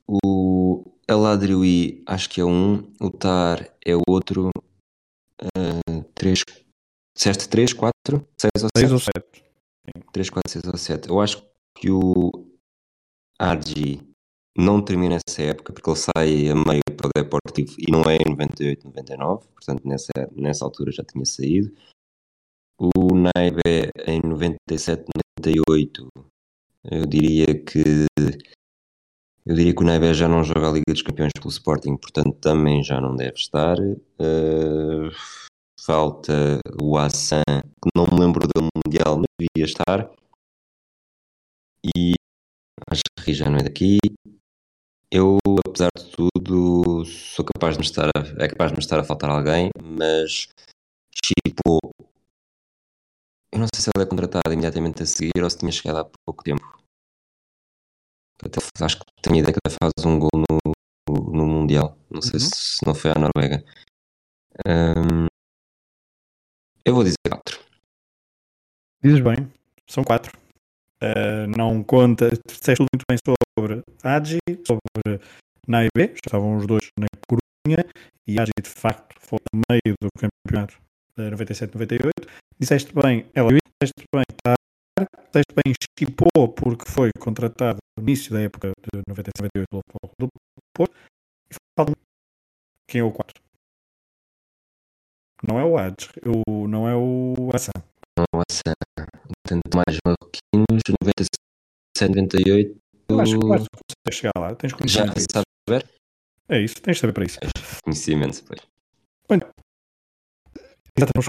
O 0.08 0.86
Eladriui 1.10 2.04
acho 2.06 2.30
que 2.30 2.40
é 2.40 2.46
um, 2.46 2.94
o 3.02 3.10
Tar 3.10 3.68
é 3.84 3.94
outro. 4.08 4.52
Uh, 5.42 6.04
3, 6.14 6.44
disseste 7.16 7.50
3, 7.50 7.74
4, 7.74 8.28
6 8.38 8.64
ou 8.64 8.70
7? 8.76 8.80
6 8.80 8.92
ou 8.92 9.00
7. 9.00 9.44
3, 10.12 10.30
4, 10.30 10.52
6 10.52 10.66
ou 10.66 10.78
7. 10.78 11.10
Eu 11.10 11.20
acho 11.20 11.44
que 11.76 11.90
o 11.92 12.47
Argi 13.40 14.00
não 14.58 14.82
termina 14.84 15.18
essa 15.28 15.42
época 15.44 15.72
porque 15.72 15.90
ele 15.90 15.98
sai 15.98 16.50
a 16.50 16.56
meio 16.56 16.82
para 16.96 17.08
o 17.08 17.12
Deportivo 17.16 17.76
e 17.78 17.92
não 17.92 18.02
é 18.10 18.16
em 18.16 18.32
98, 18.32 18.86
99, 18.86 19.48
portanto 19.54 19.88
nessa, 19.88 20.12
nessa 20.32 20.66
altura 20.66 20.92
já 20.92 21.04
tinha 21.04 21.26
saído. 21.26 21.72
O 22.80 23.14
Naibe 23.14 23.92
em 24.06 24.22
97, 24.22 25.06
98, 25.40 26.08
eu 26.92 27.06
diria 27.06 27.64
que 27.64 28.06
eu 29.46 29.56
diria 29.56 29.74
que 29.74 29.82
o 29.82 29.86
Naibe 29.86 30.14
já 30.14 30.28
não 30.28 30.44
joga 30.44 30.68
a 30.68 30.72
Liga 30.72 30.92
dos 30.92 31.02
Campeões 31.02 31.32
pelo 31.34 31.50
Sporting, 31.50 31.96
portanto 31.96 32.34
também 32.42 32.84
já 32.84 33.00
não 33.00 33.16
deve 33.16 33.36
estar. 33.36 33.80
Uh, 33.80 35.10
falta 35.80 36.60
o 36.82 36.98
Assan, 36.98 37.44
que 37.48 37.90
não 37.96 38.06
me 38.12 38.20
lembro 38.20 38.46
do 38.46 38.68
Mundial, 38.76 39.18
mas 39.18 39.26
devia 39.40 39.66
estar. 39.66 40.12
E 41.96 42.14
que 43.28 43.34
já 43.34 43.50
não 43.50 43.58
é 43.58 43.64
daqui. 43.64 43.98
Eu, 45.12 45.38
apesar 45.68 45.90
de 45.98 46.10
tudo, 46.16 47.04
sou 47.04 47.44
capaz 47.44 47.76
de 47.76 47.80
me 47.82 47.86
estar 47.86 48.08
a, 48.08 48.44
é 48.44 48.48
capaz 48.48 48.72
de 48.72 48.78
me 48.78 48.80
estar 48.82 48.98
a 49.00 49.04
faltar 49.04 49.30
alguém, 49.30 49.70
mas 49.84 50.48
Chipo, 51.12 51.80
eu 53.52 53.60
não 53.60 53.68
sei 53.74 53.82
se 53.84 53.90
ele 53.94 54.06
é 54.06 54.08
contratado 54.08 54.54
imediatamente 54.54 55.04
a 55.04 55.06
seguir 55.06 55.44
ou 55.44 55.50
se 55.50 55.58
tinha 55.58 55.72
chegado 55.74 55.98
há 56.00 56.10
pouco 56.26 56.42
tempo. 56.42 56.64
Até, 58.42 58.60
acho 58.86 58.98
que 59.00 59.04
tenho 59.22 59.36
a 59.36 59.40
ideia 59.40 59.54
que 59.54 59.60
até 59.66 59.76
faz 59.82 60.06
um 60.06 60.20
gol 60.20 60.30
no, 60.34 61.32
no 61.34 61.46
Mundial. 61.46 61.98
Não 62.10 62.22
sei 62.22 62.40
Uhum. 62.40 62.48
se, 62.48 62.78
se 62.78 62.86
não 62.86 62.96
foi 62.96 63.12
à 63.12 63.16
Noruega. 63.16 63.62
Hum, 64.66 65.28
eu 66.86 66.96
vou 66.96 67.04
dizer 67.04 67.18
4. 67.30 67.60
Dizes 69.04 69.20
bem, 69.20 69.52
são 69.86 70.04
quatro. 70.04 70.47
Uh, 71.02 71.46
não 71.56 71.84
conta, 71.84 72.30
disseste 72.48 72.78
tudo 72.78 72.88
muito 72.92 73.06
bem 73.08 73.18
sobre 73.24 73.84
Agi, 74.04 74.40
sobre 74.66 75.22
Naibe, 75.68 76.14
estavam 76.16 76.58
os 76.58 76.66
dois 76.66 76.88
na 77.00 77.06
Corunha, 77.28 77.86
e 78.26 78.40
Agi 78.40 78.52
de 78.60 78.70
facto 78.70 79.16
foi 79.20 79.38
no 79.54 79.62
meio 79.70 79.96
do 80.02 80.10
campeonato 80.18 80.80
de 81.16 81.30
97-98. 81.30 82.10
Disseste 82.60 82.94
bem, 82.96 83.28
ela 83.36 83.50
disseste 83.50 84.06
bem, 84.12 84.24
Tar, 84.44 84.56
disseste 85.28 85.54
bem, 85.54 85.74
Chipô, 86.00 86.48
porque 86.50 86.90
foi 86.90 87.12
contratado 87.20 87.78
no 87.96 88.04
início 88.04 88.34
da 88.34 88.42
época 88.42 88.72
de 88.82 89.02
97-98 89.14 89.66
pelo 89.70 89.84
Paulo 90.02 90.16
do 90.20 90.28
Porto, 90.74 90.96
e 91.52 91.56
falta 91.78 91.94
quem 92.88 93.02
é 93.02 93.04
o 93.04 93.12
4? 93.12 93.40
Não 95.48 95.60
é 95.60 95.64
o 95.64 95.76
o, 95.76 96.68
não 96.68 96.88
é 96.88 96.96
o 96.96 97.52
Assan. 97.54 97.84
Nossa, 98.18 98.74
tanto 99.48 99.70
mais 99.76 99.98
marroquinos, 100.06 100.82
97, 101.04 102.10
98. 102.10 102.78
Eu 103.10 103.20
acho, 103.20 103.36
eu 103.36 103.54
acho 103.54 103.66
que 103.66 103.78
consegues 103.78 104.20
chegar 104.20 104.32
lá, 104.38 104.56
tens 104.56 104.72
Já 104.72 104.78
conhecimento 104.78 105.14
disso. 105.16 105.28
sabes 105.32 105.46
ver? 105.70 105.86
É 106.50 106.60
isso, 106.60 106.82
tens 106.82 106.96
de 106.96 107.02
saber 107.02 107.14
para 107.14 107.26
isso. 107.26 107.40
Conhecimento, 107.84 108.44
pois. 108.46 108.62
Já 111.00 111.06
estamos 111.06 111.28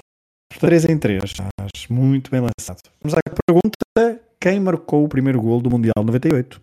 3 0.58 0.84
em 0.86 0.98
3, 0.98 1.22
estás 1.24 1.86
muito 1.90 2.30
bem 2.30 2.40
lançado. 2.40 2.80
Vamos 3.02 3.14
à 3.14 3.20
pergunta: 3.46 4.24
quem 4.40 4.58
marcou 4.60 5.04
o 5.04 5.08
primeiro 5.08 5.40
gol 5.42 5.60
do 5.60 5.70
Mundial 5.70 6.02
98? 6.04 6.60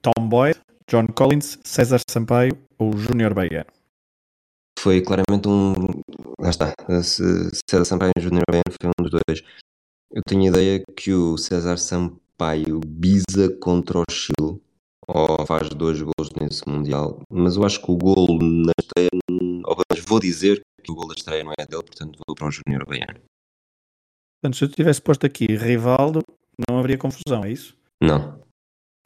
Tom 0.00 0.28
Boyd, 0.28 0.58
John 0.88 1.06
Collins, 1.08 1.58
César 1.62 2.00
Sampaio 2.08 2.58
ou 2.78 2.96
Júnior 2.96 3.34
Baiano? 3.34 3.70
Foi 4.82 5.02
claramente 5.02 5.46
um. 5.46 5.74
Lá 6.40 6.48
está. 6.48 6.72
Se 7.02 7.22
César 7.68 7.84
Sampaio 7.84 8.12
e 8.16 8.20
Júnior 8.20 8.44
Baiano 8.50 8.74
foi 8.80 8.88
um 8.88 9.02
dos 9.02 9.10
dois. 9.10 9.42
Eu 10.10 10.22
tenho 10.26 10.44
a 10.44 10.46
ideia 10.46 10.82
que 10.96 11.12
o 11.12 11.36
César 11.36 11.76
Sampaio 11.76 12.80
bisa 12.86 13.54
contra 13.60 13.98
o 13.98 14.04
Chile, 14.10 14.58
ou 15.06 15.46
faz 15.46 15.68
dois 15.68 16.00
gols 16.00 16.30
nesse 16.40 16.66
Mundial, 16.66 17.20
mas 17.30 17.56
eu 17.56 17.64
acho 17.64 17.82
que 17.82 17.90
o 17.90 17.96
gol 17.96 18.38
na 18.40 18.72
estreia, 18.80 19.10
ou 19.30 19.76
menos 19.76 20.04
vou 20.06 20.18
dizer 20.18 20.62
que 20.82 20.90
o 20.90 20.94
gol 20.94 21.08
da 21.08 21.14
estreia 21.14 21.44
não 21.44 21.52
é 21.52 21.66
dele, 21.66 21.82
portanto 21.82 22.18
vou 22.26 22.34
para 22.34 22.48
o 22.48 22.50
Júnior 22.50 22.86
Baiano. 22.86 23.20
Portanto, 24.40 24.56
se 24.56 24.64
eu 24.64 24.68
tivesse 24.70 25.02
posto 25.02 25.26
aqui 25.26 25.44
Rivaldo, 25.46 26.22
não 26.66 26.78
haveria 26.78 26.96
confusão, 26.96 27.44
é 27.44 27.52
isso? 27.52 27.76
Não. 28.02 28.40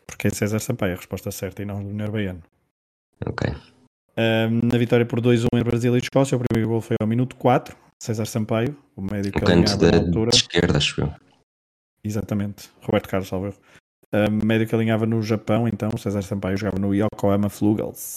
Porque 0.06 0.28
é 0.28 0.30
César 0.30 0.60
Sampaio 0.60 0.94
a 0.94 0.96
resposta 0.96 1.32
certa 1.32 1.62
e 1.62 1.64
não 1.64 1.82
Júnior 1.82 2.12
Baiano. 2.12 2.42
Ok. 3.26 3.73
Ahm, 4.16 4.61
na 4.70 4.79
vitória 4.79 5.05
por 5.05 5.20
2-1 5.20 5.46
entre 5.55 5.70
Brasil 5.70 5.94
e 5.96 5.98
Escócia, 5.98 6.37
o 6.37 6.40
primeiro 6.40 6.70
gol 6.70 6.81
foi 6.81 6.96
ao 7.00 7.07
minuto 7.07 7.37
4. 7.37 7.77
César 8.00 8.27
Sampaio, 8.27 8.77
o 8.94 9.00
médio 9.00 9.33
que 9.33 9.42
alinhava 9.44 9.77
da 9.77 9.90
na 9.92 9.98
altura. 9.98 10.31
de 10.31 10.37
esquerda, 10.37 10.77
acho 10.77 11.00
eu. 11.00 11.14
Exatamente, 12.03 12.70
Roberto 12.83 13.09
Carlos, 13.09 13.29
salvo 13.29 13.46
erro. 13.46 13.57
Um, 14.12 14.46
médio 14.46 14.68
que 14.68 14.74
alinhava 14.74 15.07
no 15.07 15.22
Japão, 15.22 15.66
então, 15.66 15.90
César 15.96 16.22
Sampaio 16.22 16.57
jogava 16.57 16.79
no 16.79 16.94
Yokohama 16.94 17.48
Flugels. 17.48 18.16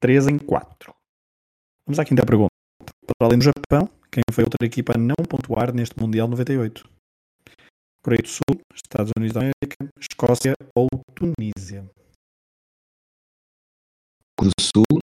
3 0.00 0.28
em 0.28 0.38
4. 0.38 0.94
Vamos 1.86 1.98
à 1.98 2.04
quinta 2.04 2.24
pergunta. 2.24 2.48
Para 3.18 3.28
além 3.28 3.38
do 3.38 3.44
Japão, 3.44 3.90
quem 4.10 4.22
foi 4.32 4.44
outra 4.44 4.64
equipa 4.64 4.94
a 4.94 4.98
não 4.98 5.16
pontuar 5.28 5.74
neste 5.74 5.98
Mundial 6.00 6.28
98? 6.28 6.88
Coreia 8.02 8.22
do 8.22 8.28
Sul, 8.28 8.60
Estados 8.74 9.12
Unidos 9.16 9.34
da 9.34 9.40
América, 9.40 9.92
Escócia 10.00 10.54
ou 10.74 10.88
Tunísia? 11.14 11.84
Do 14.40 14.50
Sul, 14.58 14.98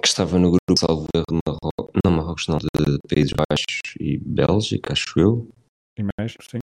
que 0.00 0.06
estava 0.06 0.38
no 0.38 0.52
grupo, 0.52 0.78
salvo 0.78 1.08
erro, 1.12 1.24
de 1.26 1.40
Marrocos, 1.44 2.00
não 2.04 2.12
Marrocos, 2.12 2.46
não, 2.46 2.58
de 2.58 2.98
Países 3.08 3.32
Baixos 3.32 3.80
e 3.98 4.18
Bélgica, 4.18 4.92
acho 4.92 5.18
eu. 5.18 5.48
E 5.98 6.04
mais, 6.16 6.36
sim. 6.40 6.60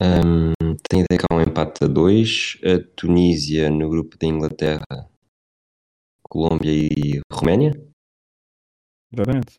Um, 0.00 0.52
a 0.52 0.96
ideia 0.96 1.18
que 1.18 1.26
há 1.28 1.34
um 1.34 1.40
empate 1.40 1.82
a 1.82 1.88
dois. 1.88 2.58
A 2.62 2.78
Tunísia 2.94 3.70
no 3.70 3.90
grupo 3.90 4.16
de 4.16 4.26
Inglaterra, 4.26 5.10
Colômbia 6.22 6.70
e 6.70 7.20
Roménia. 7.32 7.72
Exatamente. 9.12 9.58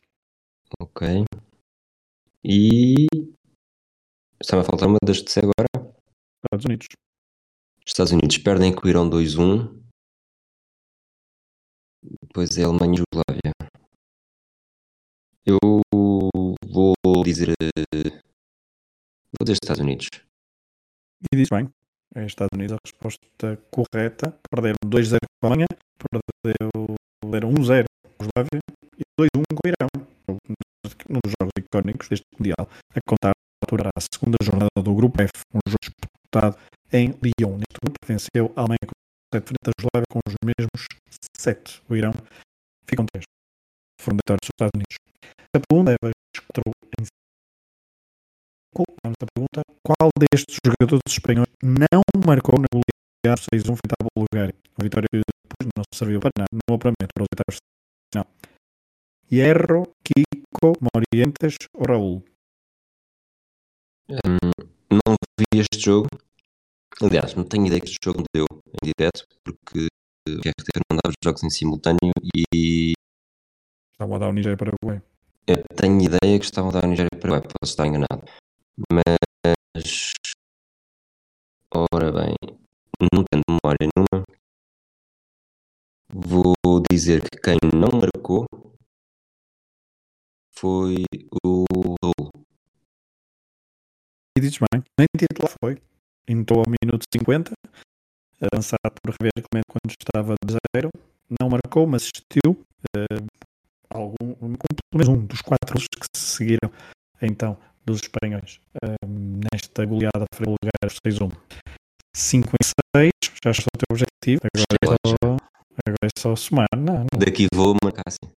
Ok. 0.80 1.24
E. 2.42 3.06
Estava 4.42 4.62
a 4.62 4.64
faltar 4.64 4.88
uma 4.88 4.98
das 5.04 5.18
de 5.18 5.38
agora. 5.38 5.68
Estados 6.46 6.64
Unidos. 6.64 6.86
Estados 7.86 8.12
Unidos 8.12 8.38
perdem 8.38 8.74
com 8.74 8.86
o 8.86 8.88
Irão 8.88 9.08
2-1. 9.10 9.83
Depois 12.04 12.56
é 12.58 12.64
Alemanha 12.64 12.94
e 12.94 12.98
Jugoslávia. 12.98 13.52
Eu 15.46 15.58
vou 16.66 16.94
dizer. 17.24 17.50
eh, 17.50 18.20
Vou 19.34 19.44
dizer 19.44 19.58
Estados 19.62 19.80
Unidos. 19.80 20.06
E 21.32 21.36
diz 21.36 21.48
bem, 21.48 21.68
é 22.14 22.24
Estados 22.26 22.54
Unidos 22.54 22.76
a 22.76 22.78
resposta 22.84 23.58
correta. 23.70 24.38
Perderam 24.50 24.76
2-0 24.86 25.18
com 25.40 25.46
a 25.46 25.50
Alemanha, 25.50 25.66
perderam 25.98 27.50
1-0 27.50 27.84
com 28.02 28.24
a 28.24 28.24
Jugoslávia 28.24 28.60
e 28.96 29.02
2-1 29.20 29.28
com 29.54 29.62
o 29.64 29.68
Irão. 29.68 29.88
Um 31.10 31.18
dos 31.24 31.32
jogos 31.40 31.52
icónicos 31.58 32.08
deste 32.08 32.24
Mundial, 32.38 32.68
a 32.94 33.00
contar 33.06 33.30
a 33.30 33.64
altura 33.64 33.90
a 33.94 34.00
segunda 34.00 34.36
jornada 34.42 34.70
do 34.82 34.94
Grupo 34.94 35.20
F, 35.20 35.30
um 35.52 35.60
jogo 35.66 35.78
disputado 35.82 36.56
em 36.92 37.08
Lyon. 37.22 37.58
Neste 37.58 37.80
grupo 37.82 37.98
venceu 38.06 38.52
a 38.56 38.60
Alemanha 38.60 38.86
com 38.86 38.94
7 39.34 39.46
frente 39.46 39.66
à 39.66 39.72
Jugoslávia 39.80 40.06
com 40.08 40.20
os 40.28 40.34
mesmos 40.46 40.86
7. 41.36 41.82
O 41.90 41.96
Irão 41.96 42.12
ficam 42.86 43.04
3. 43.12 43.24
Foram 44.00 44.16
vitórias 44.18 44.40
dos 44.42 44.50
Estados 44.54 44.74
Unidos. 44.78 44.96
A 45.52 45.58
pergunta 45.58 45.90
é 45.90 45.96
4 45.98 46.62
em 47.00 47.04
5. 47.04 47.10
Vamos 49.02 49.16
à 49.20 49.26
pergunta. 49.34 49.62
Qual 49.82 50.10
destes 50.18 50.56
jogadores 50.64 51.02
espanhóis 51.08 51.50
não 51.62 52.02
marcou 52.24 52.54
na 52.60 52.70
goleada 52.70 53.42
6-1 53.52 53.74
frente 53.74 53.94
à 53.98 54.06
Bulgária? 54.14 54.54
Uma 54.78 54.84
vitória 54.84 55.08
que 55.10 55.18
depois 55.18 55.70
não 55.76 55.84
serviu 55.92 56.20
para 56.20 56.30
nada 56.38 56.50
no 56.52 56.74
apuramento 56.74 57.10
para 57.14 57.22
os 57.22 57.28
oitavos 57.34 57.58
final. 58.12 58.26
Hierro, 59.32 59.82
Kiko, 60.06 60.78
Morientes 60.78 61.56
ou 61.74 61.86
Raul? 61.86 62.22
Hum, 64.08 64.38
não 64.92 65.16
vi 65.38 65.58
este 65.58 65.80
jogo. 65.80 66.08
Aliás, 67.02 67.34
não 67.34 67.44
tenho 67.44 67.66
ideia 67.66 67.80
que 67.80 67.88
este 67.88 67.98
jogo 68.04 68.20
me 68.20 68.26
deu 68.34 68.46
em 68.50 68.92
direto, 68.96 69.24
porque 69.44 69.86
o 70.28 70.38
RTP 70.38 70.80
não 70.90 70.96
dava 70.96 71.10
os 71.10 71.16
jogos 71.24 71.42
em 71.42 71.50
simultâneo 71.50 72.12
e 72.54 72.92
Estava 73.92 74.16
a 74.16 74.18
dar 74.18 74.28
o 74.28 74.32
Nigéria 74.32 74.56
para 74.56 74.70
o 74.70 75.14
eu 75.46 75.62
tenho 75.76 76.00
ideia 76.00 76.38
que 76.38 76.44
estavam 76.46 76.70
a 76.70 76.72
dar 76.72 76.84
a 76.84 76.88
Nigéria 76.88 77.10
para 77.20 77.42
posso 77.42 77.72
estar 77.72 77.86
enganado. 77.86 78.24
Mas, 78.90 80.12
ora 81.92 82.10
bem, 82.10 82.34
não 83.12 83.22
tenho 83.30 83.42
memória 83.46 83.76
nenhuma. 83.94 84.24
Vou 86.08 86.54
dizer 86.90 87.20
que 87.28 87.38
quem 87.38 87.58
não 87.74 88.00
marcou 88.00 88.46
foi 90.56 91.04
o 91.44 91.64
Raul. 92.02 92.30
E 94.38 94.40
dizes 94.40 94.58
bem, 94.58 94.82
nem 94.98 95.06
titular 95.18 95.54
foi. 95.60 95.93
Entrou 96.26 96.60
ao 96.60 96.66
minuto 96.66 97.04
50, 97.12 97.52
avançado 98.40 98.94
por 99.02 99.12
Javier 99.12 99.32
Clemente 99.36 99.66
quando 99.68 99.90
estava 99.90 100.34
de 100.44 100.56
zero. 100.74 100.90
Não 101.40 101.50
marcou, 101.50 101.86
mas 101.86 102.02
assistiu. 102.02 102.64
eh, 102.96 103.24
algum, 103.90 104.30
um, 104.42 104.54
pelo 104.56 104.94
menos 104.94 105.08
um 105.08 105.26
dos 105.26 105.40
quatro 105.40 105.78
que 105.78 106.06
se 106.16 106.36
seguiram 106.36 106.70
então 107.22 107.56
dos 107.84 108.00
espanhóis 108.00 108.60
eh, 108.82 109.06
nesta 109.06 109.84
goleada 109.84 110.24
frente 110.34 110.50
lugar 110.50 110.90
6-1. 111.06 111.30
5 112.16 112.48
em 112.48 112.64
6, 112.96 113.10
já 113.44 113.50
está 113.50 113.66
o 113.74 113.78
teu 113.78 113.86
objetivo. 113.90 114.40
Agora 114.54 114.78
é 114.82 115.08
só, 115.08 115.36
agora 115.86 116.04
é 116.04 116.08
só 116.18 116.36
somar. 116.36 116.68
Não, 116.76 116.98
não. 117.00 117.18
Daqui 117.18 117.46
vou 117.52 117.74
marcar 117.82 118.02
assim. 118.06 118.32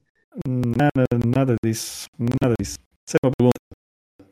Nada, 0.48 1.06
nada 1.26 1.56
disso. 1.63 2.08
Nada 2.17 2.54
disso. 2.60 2.78
Essa 3.08 3.17
é 3.21 3.28
uma 3.28 3.32
pergunta. 3.38 3.60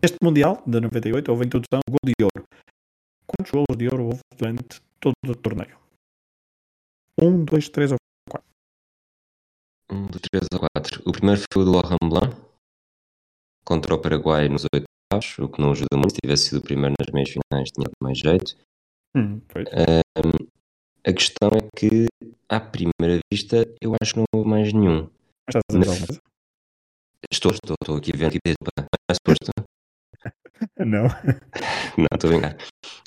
Neste 0.02 0.18
Mundial 0.22 0.62
de 0.66 0.80
98 0.80 1.30
houve 1.30 1.46
introdução 1.46 1.80
gol 1.90 2.00
de 2.06 2.14
ouro. 2.24 2.46
Quantos 3.28 3.52
golos 3.52 3.78
de 3.78 3.88
ouro 3.88 4.06
houve 4.06 4.20
durante 4.38 4.82
todo 5.00 5.14
o 5.28 5.36
torneio? 5.36 5.78
Um, 7.22 7.44
dois, 7.46 7.70
três 7.70 7.92
ou 7.92 7.98
Um, 9.92 10.08
dois, 10.08 10.22
três 10.32 10.48
ou 10.52 10.60
quatro. 10.60 11.02
O 11.06 11.12
primeiro 11.12 11.42
foi 11.54 11.62
o 11.62 11.66
do 11.66 11.72
Laurent 11.72 11.98
Blanc 12.04 12.36
contra 13.66 13.96
o 13.96 14.02
Paraguai 14.02 14.50
nos 14.50 14.66
oitavos, 14.74 15.38
o 15.40 15.48
que 15.48 15.62
não 15.62 15.72
ajuda 15.72 15.96
muito. 15.96 16.14
Se 16.16 16.20
tivesse 16.24 16.50
sido 16.50 16.60
o 16.60 16.64
primeiro 16.64 16.96
nas 17.00 17.14
meias 17.14 17.30
finais, 17.30 17.70
tinha 17.72 17.88
mais 18.02 18.18
jeito. 18.18 18.58
hum. 19.16 19.40
Um, 20.18 20.48
A 21.06 21.14
questão 21.14 21.50
é 21.50 21.68
que, 21.78 22.06
à 22.50 22.60
primeira 22.60 23.20
vista, 23.32 23.58
eu 23.82 23.94
acho 24.02 24.14
que 24.14 24.20
não 24.20 24.26
houve 24.34 24.50
mais 24.50 24.74
nenhum. 24.74 25.10
Estás 25.50 25.64
a 25.70 25.80
dizer 25.80 26.08
coisa? 26.08 26.22
Estou, 27.32 27.52
estou, 27.52 27.76
estou 27.82 27.98
aqui 27.98 28.12
vendo 28.16 28.32
que 28.32 28.40
não 28.78 28.86
é 29.10 29.14
suposto. 29.14 29.52
Não. 30.80 31.04
Não, 31.98 32.08
estou 32.14 32.30
a 32.30 32.34
brincar. 32.34 32.58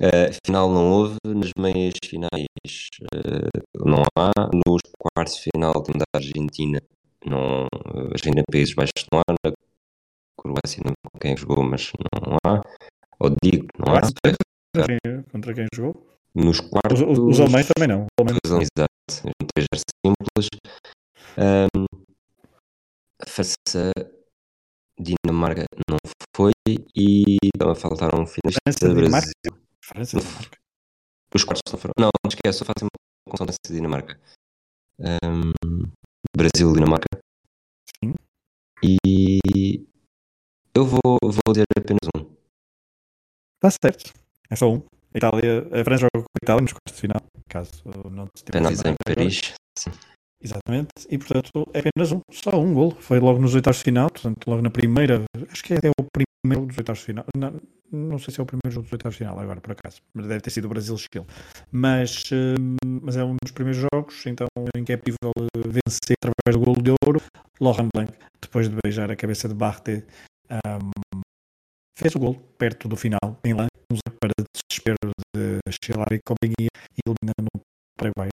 Uh, 0.01 0.33
final 0.45 0.71
não 0.71 0.91
houve, 0.91 1.17
nas 1.25 1.51
meias 1.59 1.95
finais 2.05 2.89
uh, 3.15 3.85
não 3.85 4.03
há, 4.17 4.31
nos 4.67 4.83
quartos 4.99 5.37
de 5.37 5.51
final 5.51 5.73
temos 5.83 6.03
a 6.03 6.19
Argentina, 6.19 6.81
não, 7.25 7.67
a 7.67 8.13
Argentina 8.13 8.43
Países 8.51 8.75
Baixos 8.75 9.07
não 9.13 9.21
há, 9.21 9.33
na 9.45 9.53
Croácia 10.39 10.83
não 10.85 10.93
com 11.11 11.19
quem 11.19 11.37
jogou, 11.37 11.63
mas 11.65 11.91
não 12.23 12.37
há, 12.47 12.61
ou 13.21 13.31
digo, 13.43 13.67
não 13.79 13.95
há. 13.95 14.01
Contra 14.03 14.87
quem, 14.87 15.23
contra 15.33 15.55
quem 15.55 15.67
jogou? 15.75 16.07
Nos 16.35 16.61
quartos. 16.61 17.01
Os, 17.01 17.19
os 17.19 17.41
alemães 17.41 17.67
também 17.75 17.89
não. 17.89 18.07
Alemães... 18.21 18.41
Exato, 18.45 19.35
3 19.55 19.67
simples. 20.05 20.49
Um, 21.39 21.85
a 23.23 23.27
França, 23.27 23.93
Dinamarca 24.99 25.65
não 25.89 25.99
foi 26.35 26.53
e 26.95 27.37
estava 27.55 27.73
a 27.73 27.75
faltar 27.75 28.15
um 28.15 28.27
finalista 28.27 28.63
França, 28.65 28.95
Brasil. 28.95 29.05
Dinamarca? 29.05 29.33
França, 29.83 30.19
Dinamarca. 30.19 30.59
Os 31.35 31.45
quartos 31.45 31.73
não 31.73 31.79
foram. 31.79 31.93
Não, 31.99 32.11
não 32.25 32.29
esquece, 32.29 32.59
só 32.59 32.65
faço 32.65 32.85
uma 32.85 33.31
consonância 33.31 33.59
de 33.67 33.75
Dinamarca. 33.75 34.21
Um, 34.99 35.53
Brasil, 36.37 36.73
Dinamarca. 36.73 37.19
Sim. 38.03 38.15
E 38.83 39.87
eu 40.75 40.85
vou, 40.85 41.19
vou 41.23 41.53
dizer 41.53 41.65
apenas 41.77 42.09
um. 42.17 42.37
Está 43.57 43.71
certo. 43.83 44.13
É 44.51 44.57
só 44.57 44.73
um. 44.73 44.83
A 45.15 45.19
Itália, 45.19 45.61
a 45.73 45.85
França 45.85 46.03
joga 46.03 46.25
com 46.25 46.35
a 46.35 46.43
Itália 46.43 46.63
nos 46.63 46.73
quartos 46.73 46.95
de 46.95 47.01
final, 47.01 47.23
caso 47.49 47.71
não 48.11 48.29
se 48.35 48.45
Penaltis 48.45 48.83
em 48.85 48.95
Paris. 49.05 49.55
Sim. 49.79 49.91
Exatamente, 50.47 50.93
e 51.11 51.19
portanto 51.19 51.69
é 51.75 51.81
apenas 51.81 52.13
um, 52.13 52.21
só 52.31 52.57
um 52.57 52.73
gol. 52.73 52.93
Foi 52.93 53.19
logo 53.19 53.41
nos 53.41 53.55
oitavos 53.57 53.79
de 53.79 53.85
final, 53.85 54.09
portanto, 54.09 54.47
logo 54.47 54.63
na 54.63 54.71
primeira, 54.71 55.25
acho 55.51 55.65
que 55.65 55.75
é 55.75 55.91
o 55.99 56.07
primeiro 56.13 56.67
dos 56.67 56.79
oitavos 56.79 57.01
de 57.01 57.07
final. 57.07 57.25
Não, 57.37 57.61
não 57.91 58.19
sei 58.19 58.33
se 58.33 58.39
é 58.39 58.43
o 58.45 58.47
primeiro 58.47 58.71
jogo 58.71 58.85
dos 58.85 58.93
oitavos 58.93 59.15
de 59.15 59.25
final 59.25 59.37
agora, 59.41 59.61
por 59.61 59.73
acaso, 59.73 60.01
mas 60.15 60.29
deve 60.29 60.41
ter 60.41 60.51
sido 60.51 60.67
o 60.67 60.69
Brasil-Chile. 60.69 61.27
Mas, 61.73 62.31
mas 63.03 63.17
é 63.17 63.25
um 63.25 63.35
dos 63.43 63.51
primeiros 63.51 63.85
jogos, 63.93 64.25
então 64.25 64.47
em 64.77 64.85
que 64.85 64.93
é 64.93 64.97
possível 64.97 65.33
vencer 65.67 66.17
através 66.23 66.57
do 66.57 66.65
golo 66.65 66.81
de 66.81 66.93
ouro. 67.05 67.21
Laurent 67.61 67.89
Blanc, 67.93 68.13
depois 68.41 68.69
de 68.69 68.77
beijar 68.85 69.11
a 69.11 69.17
cabeça 69.17 69.49
de 69.49 69.55
Barthe, 69.55 70.05
um, 70.49 71.21
fez 71.99 72.15
o 72.15 72.21
gol 72.21 72.37
perto 72.57 72.87
do 72.87 72.95
final, 72.95 73.41
em 73.45 73.53
lá, 73.53 73.67
para 74.21 74.33
desespero 74.55 75.11
de 75.35 75.59
Chilar 75.83 76.13
e 76.13 76.21
companhia, 76.25 76.71
eliminando 77.05 77.49
o 77.57 77.61
Paraguai, 77.99 78.29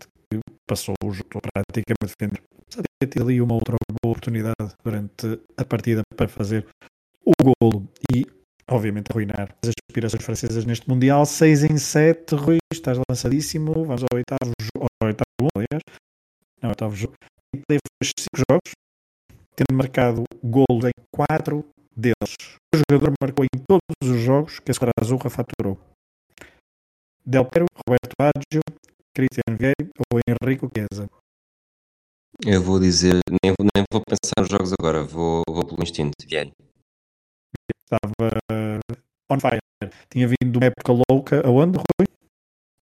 passou 0.72 0.96
o 1.04 1.12
jogo 1.12 1.42
praticamente 1.54 2.16
defender. 2.18 2.42
Apesar 2.64 2.84
de 3.02 3.08
ter 3.10 3.22
ali 3.22 3.42
uma 3.42 3.56
outra 3.56 3.76
boa 4.02 4.14
oportunidade 4.14 4.74
durante 4.82 5.38
a 5.58 5.66
partida 5.66 6.02
para 6.16 6.30
fazer 6.30 6.66
o 7.26 7.34
golo 7.44 7.90
e, 8.16 8.26
obviamente, 8.70 9.12
arruinar 9.12 9.54
as 9.62 9.74
aspirações 9.90 10.24
francesas 10.24 10.64
neste 10.64 10.88
Mundial. 10.88 11.26
6 11.26 11.66
em 11.66 11.78
7, 11.78 12.36
Rui, 12.36 12.58
estás 12.72 12.98
lançadíssimo. 13.10 13.74
Vamos 13.84 14.04
ao 14.04 14.16
oitavo 14.16 14.54
jogo, 14.62 14.88
oitavo 15.04 15.50
aliás. 15.58 15.84
Não, 16.62 16.70
oitavo 16.70 16.96
jogo. 16.96 17.16
E 17.54 17.60
teve 17.68 17.82
5 18.02 18.16
jogos, 18.50 18.72
tendo 19.54 19.76
marcado 19.76 20.24
golos 20.42 20.86
em 20.86 21.04
4 21.12 21.66
deles. 21.94 22.36
O 22.74 22.78
jogador 22.90 23.14
marcou 23.22 23.44
em 23.44 23.60
todos 23.68 24.10
os 24.10 24.22
jogos 24.22 24.60
que 24.60 24.72
a 24.72 24.74
Esquadra 24.74 24.94
Azurra 25.02 25.30
faturou. 25.30 25.78
Del 27.26 27.46
Piero, 27.46 27.66
Roberto 27.76 28.16
Baggio, 28.18 28.62
Cristian 29.16 29.58
Vieira 29.58 29.92
ou 30.12 30.20
Henrico 30.28 30.70
Chiesa? 30.74 31.10
Eu 32.46 32.62
vou 32.62 32.80
dizer, 32.80 33.20
nem, 33.44 33.54
nem 33.76 33.86
vou 33.92 34.02
pensar 34.02 34.42
nos 34.42 34.50
jogos 34.50 34.74
agora, 34.80 35.04
vou, 35.04 35.44
vou 35.48 35.66
pelo 35.66 35.84
instinto, 35.84 36.14
Vieira. 36.28 36.52
Estava 37.84 38.40
on 39.32 39.40
fire. 39.40 39.60
Tinha 40.10 40.28
vindo 40.28 40.52
de 40.52 40.58
uma 40.58 40.66
época 40.68 41.04
louca, 41.10 41.46
aonde, 41.46 41.78
Rui? 41.78 42.08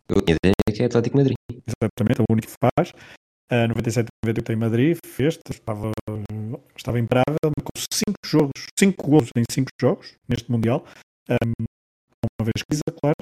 Eu 0.10 0.22
tinha 0.22 0.38
ideia 0.44 0.76
que 0.76 0.84
é 0.84 0.86
Atlético 0.86 1.18
Madrid. 1.18 1.36
Exatamente, 1.52 2.22
é 2.22 2.24
o 2.24 2.34
único 2.34 2.48
que 2.48 2.56
faz. 2.58 2.92
Uh, 3.52 3.68
97 3.68 4.08
98 4.24 4.52
em 4.52 4.56
Madrid, 4.56 4.98
fez, 5.04 5.40
estava, 5.50 5.92
estava 6.78 7.00
imparável, 7.00 7.40
marcou 7.44 7.74
5 7.76 8.14
jogos, 8.24 8.66
5 8.78 9.10
gols 9.10 9.30
em 9.36 9.44
5 9.50 9.70
jogos 9.82 10.14
neste 10.28 10.52
Mundial. 10.52 10.86
Um, 11.30 11.66
uma 12.40 12.46
vez 12.46 12.64
que 12.64 12.78
claro. 13.02 13.16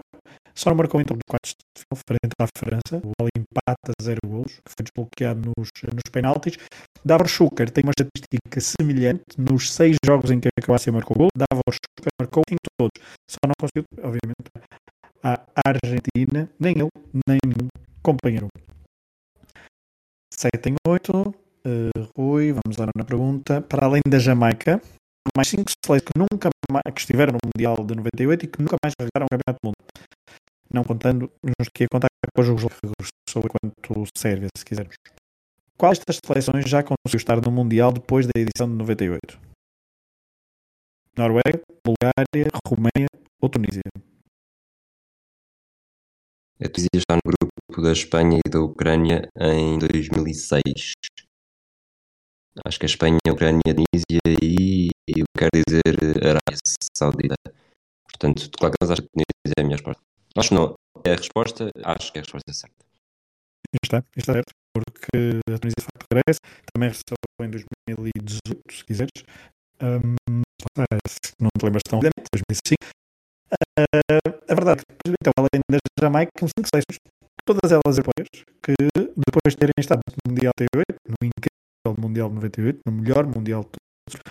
Só 0.58 0.72
não 0.72 0.78
marcou 0.78 1.00
então 1.00 1.16
de 1.16 1.22
4 1.30 1.52
de 1.52 1.84
final 1.84 2.04
frente 2.10 2.34
à 2.42 2.48
França. 2.58 2.98
O 3.06 3.12
Oli 3.22 3.30
empata 3.38 3.94
0 4.02 4.18
gols, 4.26 4.54
que 4.54 4.74
foi 4.76 4.84
desbloqueado 4.84 5.54
nos, 5.56 5.70
nos 5.94 6.12
penaltis. 6.12 6.58
Davor 7.06 7.28
Schuker 7.28 7.70
tem 7.70 7.84
uma 7.84 7.94
estatística 7.96 8.60
semelhante 8.60 9.24
nos 9.38 9.72
6 9.72 9.98
jogos 10.04 10.32
em 10.32 10.40
que 10.40 10.48
a 10.48 10.62
Croácia 10.64 10.92
marcou 10.92 11.16
gol. 11.16 11.28
Davor 11.38 11.62
Schuker 11.70 12.10
marcou 12.20 12.42
em 12.50 12.58
todos. 12.76 12.92
Só 13.30 13.38
não 13.46 13.54
conseguiu, 13.60 13.84
obviamente, 14.02 14.50
a 15.24 15.40
Argentina, 15.64 16.50
nem 16.60 16.74
ele, 16.74 16.90
nem 17.28 17.38
nenhum 17.46 17.68
companheiro. 18.02 18.48
7 20.34 20.70
em 20.70 20.76
8. 20.88 21.12
Uh, 21.68 22.10
Rui, 22.18 22.54
vamos 22.54 22.78
lá 22.78 22.88
na 22.98 23.06
pergunta. 23.06 23.62
Para 23.62 23.86
além 23.86 24.02
da 24.08 24.18
Jamaica, 24.18 24.82
mais 25.38 25.50
5 25.50 25.70
seleções 25.86 26.02
que 26.02 26.18
nunca 26.18 26.50
mais, 26.72 26.84
que 26.96 27.02
estiveram 27.02 27.34
no 27.34 27.40
Mundial 27.46 27.86
de 27.86 27.94
98 27.96 28.46
e 28.46 28.48
que 28.48 28.60
nunca 28.60 28.76
mais 28.84 28.94
realizaram 28.98 29.26
o 29.26 29.30
Campeonato 29.30 29.60
do 29.62 29.68
Mundo. 29.68 29.88
Não 30.74 30.84
contando, 30.84 31.32
nos 31.44 31.70
que 31.74 31.84
ia 31.84 31.88
contar 31.92 32.08
com 32.36 32.42
os 32.42 32.48
jogos 32.48 32.64
sobre 33.30 33.50
quanto 33.50 34.06
Sérvia, 34.18 34.50
se 34.56 34.66
quisermos. 34.66 34.96
Qual 35.78 35.92
destas 35.92 36.20
seleções 36.26 36.70
já 36.70 36.84
conseguiu 36.84 37.18
estar 37.18 37.40
no 37.40 37.52
Mundial 37.52 37.92
depois 37.92 38.26
da 38.26 38.34
edição 38.36 38.68
de 38.68 38.76
98? 38.76 39.40
Noruega, 41.18 41.62
Bulgária, 41.86 42.50
Roménia 42.68 43.08
ou 43.42 43.50
Tunísia? 43.50 43.82
A 46.60 46.68
Tunísia 46.68 46.90
está 46.96 47.16
no 47.16 47.22
grupo 47.24 47.82
da 47.82 47.92
Espanha 47.92 48.40
e 48.44 48.50
da 48.50 48.60
Ucrânia 48.60 49.30
em 49.40 49.78
2006. 49.78 50.94
Acho 52.66 52.80
que 52.80 52.86
a 52.86 52.90
Espanha, 52.90 53.18
a 53.28 53.32
Ucrânia, 53.32 53.62
a 53.68 53.74
Tunísia 53.74 54.22
e, 54.42 54.90
eu 55.08 55.26
quero 55.38 55.52
dizer 55.68 56.18
Arábia 56.24 56.58
Saudita. 56.96 57.36
Portanto, 58.10 58.50
de 58.50 58.58
qualquer 58.58 58.78
maneira, 58.82 58.94
acho 58.94 59.02
que 59.04 59.08
a 59.08 59.12
Tunísia 59.12 59.54
é 59.58 59.62
a 59.62 59.64
minha 59.64 59.76
resposta. 59.76 60.07
Acho 60.38 60.50
que 60.50 60.56
não. 60.56 60.74
É 61.04 61.14
a 61.14 61.16
resposta, 61.16 61.72
acho 61.84 62.12
que 62.12 62.20
é 62.20 62.22
a 62.22 62.24
resposta 62.24 62.54
certa. 62.54 62.76
Está, 63.84 64.04
está 64.16 64.34
certo, 64.34 64.52
porque 64.74 65.42
a 65.50 65.58
Tunísia 65.58 65.76
de 65.80 65.86
facto 65.86 66.06
regressa, 66.14 66.40
também 66.74 66.90
recebeu 66.90 67.18
em 67.42 67.50
2018, 67.50 68.74
se 68.74 68.86
quiseres. 68.86 69.24
Um, 69.82 70.16
não 71.40 71.50
te 71.58 71.66
lembras 71.66 71.84
tão 71.88 72.00
bem, 72.00 72.12
2005. 72.34 72.78
Uh, 73.52 74.52
a 74.52 74.56
verdade 74.56 74.82
é 74.82 74.94
que, 74.94 75.16
então, 75.22 75.34
além 75.38 75.62
da 75.70 75.78
Jamaica, 76.00 76.32
são 76.40 76.48
cinco 76.48 76.70
seleções, 76.72 77.00
todas 77.46 77.72
elas 77.72 77.98
europeias, 77.98 78.46
que 78.62 78.74
depois 78.96 79.54
de 79.54 79.58
terem 79.58 79.74
estado 79.80 80.02
no 80.08 80.32
Mundial 80.32 80.52
98, 80.60 80.86
no 81.08 81.28
incrível 81.28 82.02
Mundial 82.02 82.30
98, 82.30 82.80
no 82.86 82.92
melhor 82.92 83.26
Mundial 83.26 83.64
de 83.64 83.70
todos, 83.72 84.22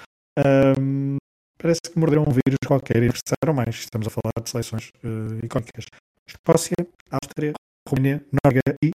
um, 0.79 1.17
parece 1.59 1.81
que 1.83 1.99
morderam 1.99 2.23
um 2.23 2.31
vírus 2.31 2.59
qualquer 2.67 3.03
e 3.03 3.09
precisaram 3.09 3.55
mais. 3.55 3.77
Estamos 3.77 4.07
a 4.07 4.11
falar 4.11 4.33
de 4.43 4.51
seleções 4.51 4.91
uh, 5.05 5.45
icónicas. 5.45 5.87
Escócia, 6.27 6.75
Áustria, 7.11 7.53
Romênia, 7.89 8.25
Noruega 8.33 8.77
e 8.83 8.91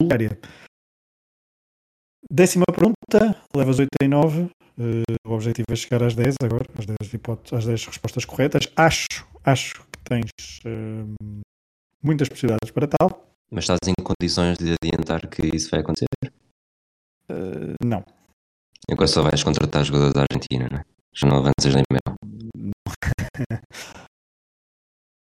Bulgária. 0.00 0.38
Décima 2.30 2.64
pergunta, 2.66 3.36
levas 3.54 3.78
8 3.78 3.88
em 4.02 4.08
9. 4.08 4.42
Uh, 4.42 5.02
o 5.26 5.32
objetivo 5.32 5.66
é 5.70 5.76
chegar 5.76 6.02
às 6.02 6.14
10 6.14 6.36
agora, 6.42 6.64
às 6.78 6.86
10, 6.86 7.14
hipóteses, 7.14 7.52
às 7.52 7.66
10 7.66 7.86
respostas 7.86 8.24
corretas. 8.24 8.68
Acho, 8.76 9.26
acho 9.44 9.82
que 9.92 9.98
tens 10.04 10.30
uh, 10.64 11.42
muitas 12.02 12.28
possibilidades 12.28 12.70
para 12.70 12.86
tal. 12.86 13.28
Mas 13.50 13.64
estás 13.64 13.80
em 13.86 14.02
condições 14.02 14.56
de 14.56 14.74
adiantar 14.82 15.28
que 15.28 15.54
isso 15.54 15.70
vai 15.70 15.80
acontecer? 15.80 16.06
Uh, 17.28 17.74
não. 17.84 18.02
Agora 18.90 19.06
só 19.06 19.22
vais 19.22 19.42
contratar 19.42 19.84
jogadores 19.84 20.14
da 20.14 20.22
Argentina, 20.22 20.68
não 20.70 20.78
é? 20.78 20.84
Já 21.14 21.26
não 21.26 21.38
avanças 21.38 21.74
nem 21.74 21.84
mesmo. 21.90 22.74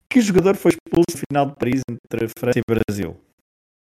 que 0.09 0.21
jogador 0.21 0.57
foi 0.57 0.73
expulso 0.73 1.07
no 1.13 1.23
final 1.29 1.47
de 1.47 1.57
Paris 1.57 1.81
entre 1.91 2.29
França 2.39 2.59
e 2.59 2.63
Brasil? 2.69 3.21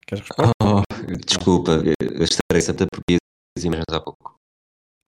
Queres 0.06 0.24
responder? 0.24 0.52
Oh, 0.62 0.82
desculpa, 1.26 1.72
eu 2.00 2.24
estarei 2.24 2.62
sempre 2.62 2.86
porque 2.90 3.18
as 3.58 3.64
imagens 3.64 3.84
há 3.90 4.00
pouco. 4.00 4.36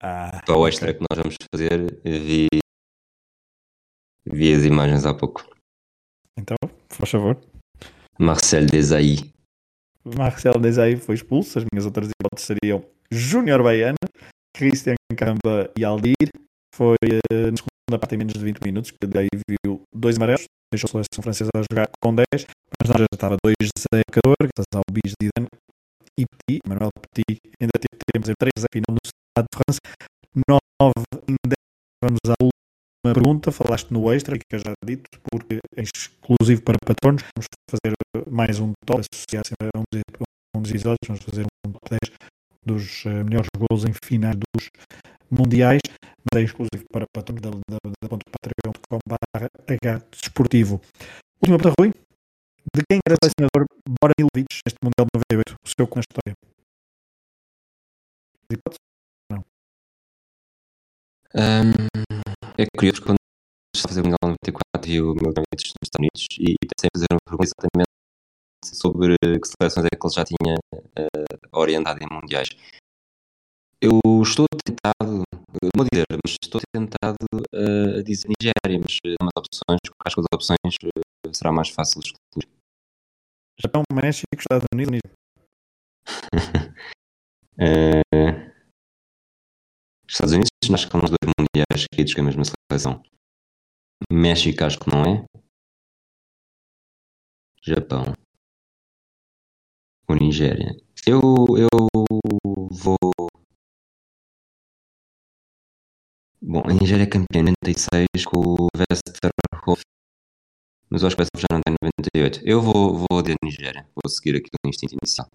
Ah, 0.03 0.43
Para 0.45 0.59
o 0.59 0.69
extra 0.69 0.91
okay. 0.91 0.99
que 0.99 1.07
nós 1.11 1.19
vamos 1.19 1.37
fazer, 1.55 2.01
vi, 2.05 2.49
vi 4.27 4.55
as 4.55 4.65
imagens 4.65 5.07
há 5.07 5.15
pouco. 5.15 5.43
Então, 6.39 6.57
por 6.89 7.07
favor. 7.07 7.41
Marcel 8.19 8.67
Desailly. 8.67 9.33
Marcel 10.05 10.61
Desailly 10.61 11.01
foi 11.01 11.15
expulso. 11.15 11.59
As 11.59 11.65
minhas 11.73 11.87
outras 11.87 12.09
hipóteses 12.11 12.47
seriam 12.47 12.85
Júnior 13.11 13.63
Baiano, 13.63 13.97
Christian 14.55 14.97
Camba 15.17 15.71
e 15.79 15.85
Aldir. 15.85 16.29
Foi 16.75 16.97
uh, 17.31 17.53
na 17.53 17.57
segunda 17.57 17.99
parte 18.01 18.17
em 18.17 18.19
menos 18.19 18.35
de 18.35 18.41
20 18.43 18.59
minutos 18.65 18.91
que 18.91 19.07
daí 19.07 19.29
viu 19.49 19.83
dois 19.95 20.17
amarelos, 20.17 20.45
deixou 20.73 20.89
a 20.89 20.91
seleção 20.91 21.23
francesa 21.23 21.51
a 21.55 21.63
jogar 21.71 21.89
com 22.03 22.13
10, 22.13 22.27
mas 22.35 22.89
já 22.89 23.07
estava 23.13 23.37
2 23.45 23.55
Zé 23.79 24.03
Cador, 24.11 24.35
graças 24.43 24.75
ao 24.75 24.83
Bis 24.91 25.13
Zidane 25.23 25.47
e 26.19 26.25
Petit, 26.27 26.61
Manuel 26.67 26.91
Petit, 26.99 27.39
ainda 27.61 27.71
temos 28.13 28.29
em 28.29 28.35
3 28.37 28.51
a 28.59 28.67
final 28.75 28.91
no 28.91 28.99
Estado 29.07 29.47
de 29.47 29.57
França, 29.57 29.81
9 30.51 30.93
em 31.29 31.37
10. 31.47 31.55
Vamos 32.03 32.19
à 32.27 32.35
última 32.43 33.15
pergunta, 33.15 33.53
falaste 33.53 33.93
no 33.93 34.13
extra, 34.13 34.37
que 34.37 34.57
eu 34.57 34.59
já 34.59 34.73
dito, 34.85 35.09
porque 35.31 35.61
é 35.77 35.83
exclusivo 35.83 36.63
para 36.63 36.79
patronos, 36.85 37.23
vamos 37.37 37.47
fazer 37.71 37.95
mais 38.29 38.59
um 38.59 38.73
top 38.85 39.01
associado 39.01 39.47
a 39.63 39.79
um, 39.79 40.61
dos 40.61 40.71
episódios, 40.71 41.07
vamos 41.07 41.23
fazer 41.23 41.47
um 41.65 41.71
10 41.89 42.01
dos 42.67 43.05
uh, 43.05 43.25
melhores 43.25 43.49
gols 43.57 43.85
em 43.85 43.93
finais 44.05 44.35
dos 44.35 44.69
mundiais, 45.35 45.81
mas 46.33 46.43
é 46.43 46.45
exclusivo 46.45 46.85
para 46.93 47.07
patronos 47.13 47.43
da, 47.43 47.51
da, 47.51 47.79
da 48.03 48.09
patreon.com.br 48.09 49.47
H 49.69 50.07
Desportivo. 50.11 50.81
Última 51.43 51.59
para 51.59 51.73
Rui, 51.79 51.93
de 52.75 52.83
quem 52.89 52.99
era 53.07 53.17
selecionador 53.23 53.67
Bora 54.01 54.15
Milovic 54.19 54.47
neste 54.67 54.79
Mundial 54.83 55.07
de 55.07 55.35
98? 55.35 55.55
O 55.55 55.69
seu 55.69 55.87
com 55.87 55.99
a 55.99 56.03
história? 56.03 56.35
Não. 59.31 59.45
Um, 61.35 61.73
é 62.57 62.65
curioso 62.77 63.03
quando 63.03 63.17
está 63.75 63.89
a 63.89 63.89
fazer 63.89 64.01
o 64.01 64.05
Mundial 64.05 64.37
94 64.45 64.91
e 64.91 65.01
o 65.01 65.15
Milovic 65.15 65.45
nos 65.53 65.85
Estados 65.85 65.99
Unidos 65.99 66.27
e 66.41 66.55
sem 66.81 66.89
fazer 66.95 67.07
uma 67.13 67.21
pergunta 67.27 67.51
exatamente 67.51 67.95
sobre 68.65 69.17
que 69.19 69.49
seleções 69.49 69.87
é 69.87 69.91
que 69.91 70.07
ele 70.07 70.15
já 70.15 70.25
tinha 70.25 70.55
uh, 70.55 71.59
orientado 71.59 72.01
em 72.03 72.09
mundiais. 72.11 72.49
Eu 73.85 74.01
estou 74.23 74.47
tentado, 74.65 75.25
não 75.77 75.85
dizer, 75.93 76.07
mas 76.09 76.39
estou 76.43 76.59
tentado 76.73 77.27
a 77.53 78.01
dizer 78.03 78.29
Nigéria, 78.29 78.81
mas 78.81 78.97
é 79.05 79.15
umas 79.21 79.33
opções, 79.37 79.79
acho 80.07 80.15
que 80.15 80.21
as 80.21 80.27
opções 80.33 80.77
uh, 80.83 80.89
será 81.35 81.53
mais 81.53 81.69
fácil 81.69 82.01
de 82.01 82.07
excluir. 82.07 82.49
Japão, 83.61 83.83
México, 83.93 84.27
Estados 84.39 84.65
Unidos. 84.73 85.01
uh, 87.61 88.01
Estados 90.09 90.33
Unidos, 90.33 90.49
acho 90.73 90.87
que 90.87 90.93
são 90.93 91.05
os 91.05 91.11
dois 91.11 91.35
mundiais 91.39 91.87
seguidos 91.93 92.15
com 92.15 92.23
a 92.23 92.25
mesma 92.25 92.45
seleção. 92.73 93.03
México, 94.11 94.65
acho 94.65 94.79
que 94.79 94.91
não 94.91 95.03
é. 95.03 95.27
Japão. 97.63 98.15
Ou 100.09 100.17
Nigéria. 100.17 100.75
Eu, 101.07 101.21
eu 101.59 101.69
vou. 102.71 103.14
Bom, 106.47 106.63
a 106.67 106.75
Nigéria 106.75 107.05
é 107.05 107.07
campeã 107.07 107.41
em 107.41 107.55
96 107.65 108.27
com 108.27 108.39
o 108.39 108.69
Westerhof, 108.77 109.81
mas 110.91 111.01
eu 111.01 111.09
acho 111.09 111.17
que 111.17 111.23
o 111.23 111.41
já 111.41 111.47
não 111.51 111.61
tem 111.65 111.75
98. 112.15 112.43
Eu 112.45 112.61
vou, 112.61 113.07
vou 113.11 113.23
de 113.23 113.35
Nigéria, 113.43 113.89
vou 113.95 114.11
seguir 114.11 114.37
aqui 114.37 114.51
o 114.63 114.69
instinto 114.69 114.95
inicial. 115.01 115.27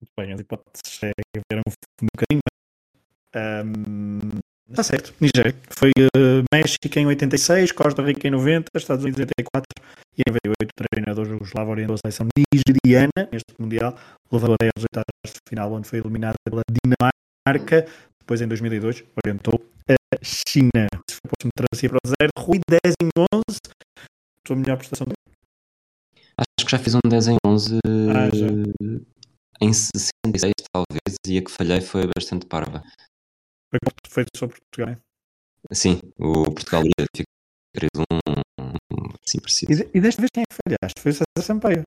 Muito 0.00 0.12
bem, 0.18 0.32
as 0.32 0.40
hipóteses 0.40 1.02
é 1.02 1.12
ver 1.52 1.60
um, 1.60 2.06
bocadinho. 2.14 2.40
Um, 3.36 4.38
está 4.70 4.82
certo, 4.82 5.12
Nigéria. 5.20 5.54
Foi 5.68 5.90
uh, 5.90 6.42
México 6.50 6.98
em 6.98 7.06
86, 7.06 7.72
Costa 7.72 8.02
Rica 8.02 8.26
em 8.26 8.30
90, 8.30 8.70
Estados 8.74 9.04
Unidos 9.04 9.20
em 9.20 9.24
84 9.24 9.66
e 10.16 10.22
em 10.26 10.32
98 10.32 10.70
o 10.70 10.88
treinador 10.88 11.26
jugoslavo 11.26 11.72
orientou 11.72 11.94
a 11.94 11.98
seleção 11.98 12.26
nigeriana 12.38 13.28
neste 13.30 13.52
Mundial, 13.60 13.94
levou 14.32 14.54
até 14.54 14.70
aos 14.74 14.82
oitavos 14.82 15.26
de 15.26 15.40
final, 15.46 15.70
onde 15.74 15.86
foi 15.86 15.98
eliminada 15.98 16.36
pela 16.42 16.62
Dinamarca. 16.72 17.86
Depois, 18.18 18.40
em 18.40 18.48
2002, 18.48 19.04
orientou 19.22 19.60
a 19.90 19.94
China. 20.22 20.86
Se 21.08 21.16
for 21.16 21.30
próximo 21.30 21.50
trazia 21.56 21.88
para 21.90 21.98
o 22.04 22.08
zero, 22.08 22.30
Rui 22.38 22.60
10 22.68 22.94
em 23.02 23.08
11. 23.18 23.58
Tua 24.44 24.56
melhor 24.56 24.76
prestação 24.76 25.06
Acho 26.38 26.66
que 26.66 26.70
já 26.70 26.78
fiz 26.78 26.94
um 26.94 27.00
10 27.08 27.28
em 27.28 27.36
11 27.46 27.78
ah, 27.86 28.28
em 29.60 29.72
66, 29.72 30.52
talvez, 30.70 31.16
e 31.26 31.38
a 31.38 31.42
que 31.42 31.50
falhei 31.50 31.80
foi 31.80 32.02
bastante 32.14 32.46
parva. 32.46 32.82
Foi 33.70 33.78
feito 34.08 34.28
sobre 34.36 34.56
Portugal? 34.58 34.96
Sim, 35.72 36.00
o 36.18 36.44
Portugal 36.44 36.82
ia 36.84 37.06
3-1, 37.74 38.36
Sim, 39.26 39.40
preciso. 39.40 39.72
E, 39.72 39.98
e 39.98 40.00
desta 40.00 40.20
vez 40.20 40.30
quem 40.32 40.42
é 40.42 40.46
que 40.46 40.58
falhaste? 40.64 41.00
Foi 41.00 41.10
o 41.10 41.14
César 41.14 41.42
Sampaio. 41.42 41.86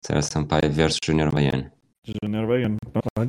César 0.00 0.22
Sampaio 0.22 0.72
versus 0.72 1.00
Júnior 1.04 1.32
Baiano. 1.32 1.70
Júnior 2.06 2.46
Baiano, 2.46 2.78
olha. 3.18 3.28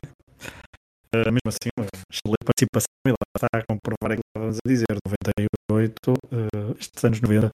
Uh, 1.16 1.32
mesmo 1.32 1.48
assim, 1.48 1.70
uma 1.80 1.88
excelente 2.12 2.44
participação 2.44 2.92
e 3.08 3.12
lá 3.12 3.16
está 3.36 3.48
a 3.54 3.64
comprovar 3.64 4.12
aquilo 4.12 4.24
que 4.24 4.32
estávamos 4.36 4.58
a 4.58 4.68
dizer. 4.68 4.96
98, 5.08 6.12
uh, 6.12 6.78
estes 6.80 7.04
anos 7.04 7.22
90. 7.22 7.50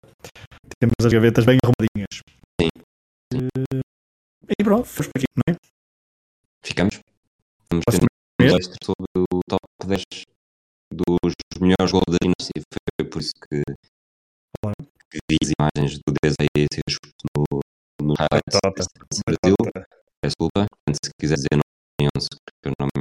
Temos 0.79 0.95
as 1.05 1.13
gavetas 1.13 1.45
bem 1.45 1.57
arrumadinhas. 1.61 2.21
Sim. 2.59 2.69
Uh, 3.35 3.81
e 4.59 4.63
pronto, 4.63 4.85
fomos 4.85 5.11
por 5.11 5.19
aqui, 5.19 5.27
não 5.37 5.53
é? 5.53 5.57
Ficamos. 6.65 6.99
Vamos 7.71 7.85
ter 7.85 8.53
um 8.53 8.57
sobre 8.83 9.05
o 9.31 9.39
top 9.47 9.61
10 9.85 10.03
dos 10.91 11.33
melhores 11.61 11.91
gols 11.91 12.09
da 12.09 12.17
dinastia. 12.21 12.61
Foi 12.99 13.09
por 13.09 13.21
isso 13.21 13.33
que 13.35 13.61
Claro 14.61 14.75
que 15.09 15.17
vi 15.29 15.37
as 15.41 15.51
imagens 15.57 15.99
do 16.05 16.13
ser 16.21 16.35
no, 17.35 17.43
no 18.01 18.13
highlights 18.13 18.59
do 18.61 19.21
Brasil. 19.25 19.55
Peço 20.21 20.35
desculpa, 20.37 20.67
se 20.93 21.09
quiser 21.19 21.35
dizer 21.35 21.55
não, 21.57 21.65
não 22.05 23.00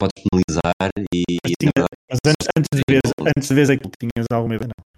podes 0.00 0.24
penalizar 0.24 0.72
e. 1.14 1.22
Mas, 1.44 1.52
tinha, 1.60 1.72
mas 2.08 2.18
antes, 2.26 2.48
antes, 2.56 2.68
de 2.74 2.82
ver, 2.88 3.00
antes 3.36 3.48
de 3.48 3.54
ver 3.54 3.70
aquilo, 3.70 3.92
tinhas 4.00 4.26
alguma 4.32 4.54
ideia? 4.56 4.68
Não. 4.68 4.90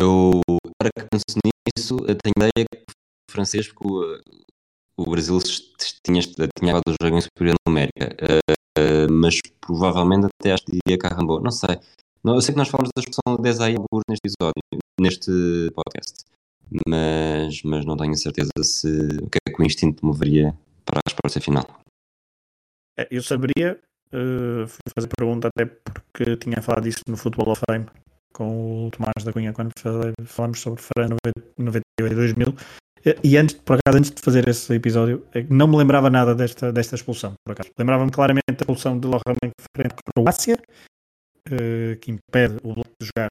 Eu, 0.00 0.40
agora 0.48 0.92
que 0.96 1.06
penso 1.10 1.38
nisso, 1.44 1.96
tenho 1.96 2.34
ideia 2.36 2.52
que 2.54 2.82
o 2.82 3.32
francês, 3.32 3.66
porque 3.66 3.88
o, 3.88 5.02
o 5.02 5.10
Brasil 5.10 5.38
tinha, 6.04 6.22
tinha 6.56 6.76
o 6.76 6.94
jogo 7.02 7.16
em 7.16 7.20
superior 7.20 7.56
numérica, 7.66 8.16
uh, 8.22 9.12
mas 9.12 9.40
provavelmente 9.60 10.26
até 10.26 10.52
acho 10.52 10.64
que 10.64 10.78
diria 10.84 10.98
Carrambou, 10.98 11.40
não 11.40 11.50
sei. 11.50 11.80
Não, 12.22 12.36
eu 12.36 12.40
sei 12.40 12.54
que 12.54 12.58
nós 12.58 12.68
falamos 12.68 12.90
da 12.96 13.00
expressão 13.00 13.42
10 13.42 13.60
aí 13.60 13.74
neste 14.08 14.26
episódio, 14.26 14.62
neste 15.00 15.72
podcast, 15.74 16.24
mas, 16.86 17.62
mas 17.62 17.84
não 17.84 17.96
tenho 17.96 18.16
certeza 18.16 18.50
se 18.62 18.88
o 19.22 19.28
que 19.28 19.38
é 19.48 19.52
que 19.52 19.60
o 19.60 19.64
instinto 19.64 20.06
moveria 20.06 20.56
para 20.84 21.00
a 21.00 21.08
resposta 21.08 21.40
final. 21.40 21.64
É, 22.98 23.06
eu 23.10 23.22
saberia, 23.22 23.78
uh, 24.08 24.66
fui 24.66 24.92
fazer 24.94 25.08
pergunta 25.16 25.48
até 25.48 25.66
porque 25.66 26.36
tinha 26.36 26.60
falado 26.60 26.84
disso 26.84 27.02
no 27.06 27.16
Football 27.16 27.50
of 27.52 27.62
Fame 27.70 27.86
com 28.32 28.86
o 28.86 28.90
Tomás 28.90 29.24
da 29.24 29.32
Cunha 29.32 29.52
quando 29.52 29.72
falámos 30.24 30.60
sobre 30.60 30.82
Fran 30.82 31.16
98 31.58 32.12
e 32.12 32.14
2000 32.14 32.54
e 33.22 33.36
antes, 33.36 33.56
por 33.56 33.78
acaso, 33.78 33.98
antes 33.98 34.10
de 34.10 34.20
fazer 34.20 34.48
esse 34.48 34.74
episódio, 34.74 35.26
é 35.32 35.42
não 35.48 35.68
me 35.68 35.76
lembrava 35.76 36.10
nada 36.10 36.34
desta, 36.34 36.72
desta 36.72 36.96
expulsão, 36.96 37.34
por 37.44 37.52
acaso. 37.52 37.70
Lembrava-me 37.78 38.10
claramente 38.10 38.44
da 38.48 38.62
expulsão 38.62 38.98
de 38.98 39.06
Lohan 39.06 39.36
frente 39.74 39.92
à 39.92 40.12
Croácia, 40.12 40.58
uh, 41.48 41.96
que 42.00 42.10
impede 42.10 42.56
o 42.62 42.74
Bloco 42.74 42.90
de 43.00 43.06
jogar 43.06 43.28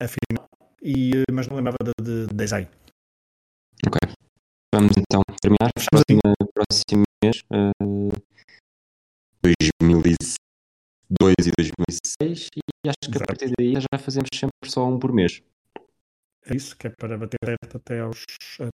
a 0.00 0.06
final, 0.06 0.46
e, 0.82 1.16
uh, 1.16 1.32
mas 1.32 1.48
não 1.48 1.56
lembrava 1.56 1.78
de, 2.00 2.26
de 2.26 2.34
design. 2.34 2.68
Ok. 3.86 3.98
Vamos 4.74 4.92
então 4.96 5.20
terminar. 5.40 5.70
Próximo, 5.90 6.20
próximo 6.54 7.02
mês, 7.22 7.42
uh, 7.52 7.81
2002 9.44 10.36
e 11.46 11.50
2006, 11.58 12.48
e 12.56 12.88
acho 12.88 12.96
que 13.02 13.10
Exato. 13.10 13.22
a 13.22 13.26
partir 13.26 13.52
daí 13.58 13.74
já 13.74 13.98
fazemos 13.98 14.28
sempre 14.34 14.52
só 14.66 14.86
um 14.88 14.98
por 14.98 15.12
mês. 15.12 15.42
É 16.46 16.56
isso, 16.56 16.76
que 16.76 16.88
é 16.88 16.90
para 16.90 17.16
bater 17.16 17.38
certo 17.44 17.76
até, 17.76 18.00
aos, 18.00 18.24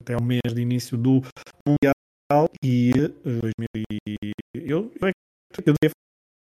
até 0.01 0.15
ao 0.15 0.23
mês 0.23 0.55
de 0.55 0.61
início 0.61 0.97
do 0.97 1.23
Mundial 1.67 2.49
e 2.63 2.93
2000 3.25 3.53
eu, 4.55 4.91
eu, 5.01 5.13
eu 5.67 5.75
devia 5.81 5.91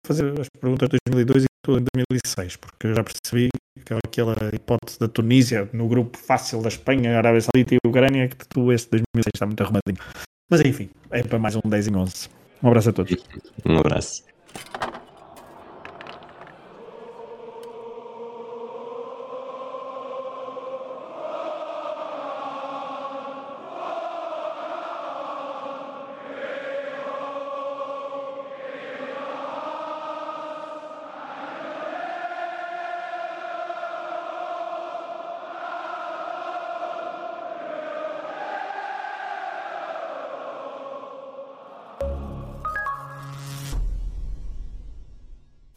fazer 0.06 0.40
as 0.40 0.48
perguntas 0.60 0.88
de 0.88 0.98
2002 1.12 1.44
e 1.44 1.46
tudo 1.64 1.80
em 1.80 2.04
2006, 2.10 2.56
porque 2.56 2.86
eu 2.86 2.94
já 2.94 3.02
percebi 3.02 3.48
que 3.84 3.92
aquela 3.92 4.34
hipótese 4.54 4.98
da 4.98 5.08
Tunísia 5.08 5.68
no 5.72 5.88
grupo 5.88 6.16
fácil 6.16 6.62
da 6.62 6.68
Espanha, 6.68 7.18
Arábia 7.18 7.40
Saudita 7.40 7.74
e 7.74 7.78
Ucrânia, 7.86 8.28
que 8.28 8.46
tu 8.46 8.72
esse 8.72 8.88
2006 8.88 9.26
está 9.34 9.46
muito 9.46 9.60
arrumadinho. 9.62 9.98
Mas 10.48 10.60
enfim, 10.60 10.88
é 11.10 11.22
para 11.22 11.38
mais 11.38 11.56
um 11.56 11.60
10 11.64 11.88
em 11.88 11.96
11. 11.96 12.28
Um 12.62 12.68
abraço 12.68 12.90
a 12.90 12.92
todos. 12.92 13.16
Um 13.64 13.78
abraço. 13.78 14.22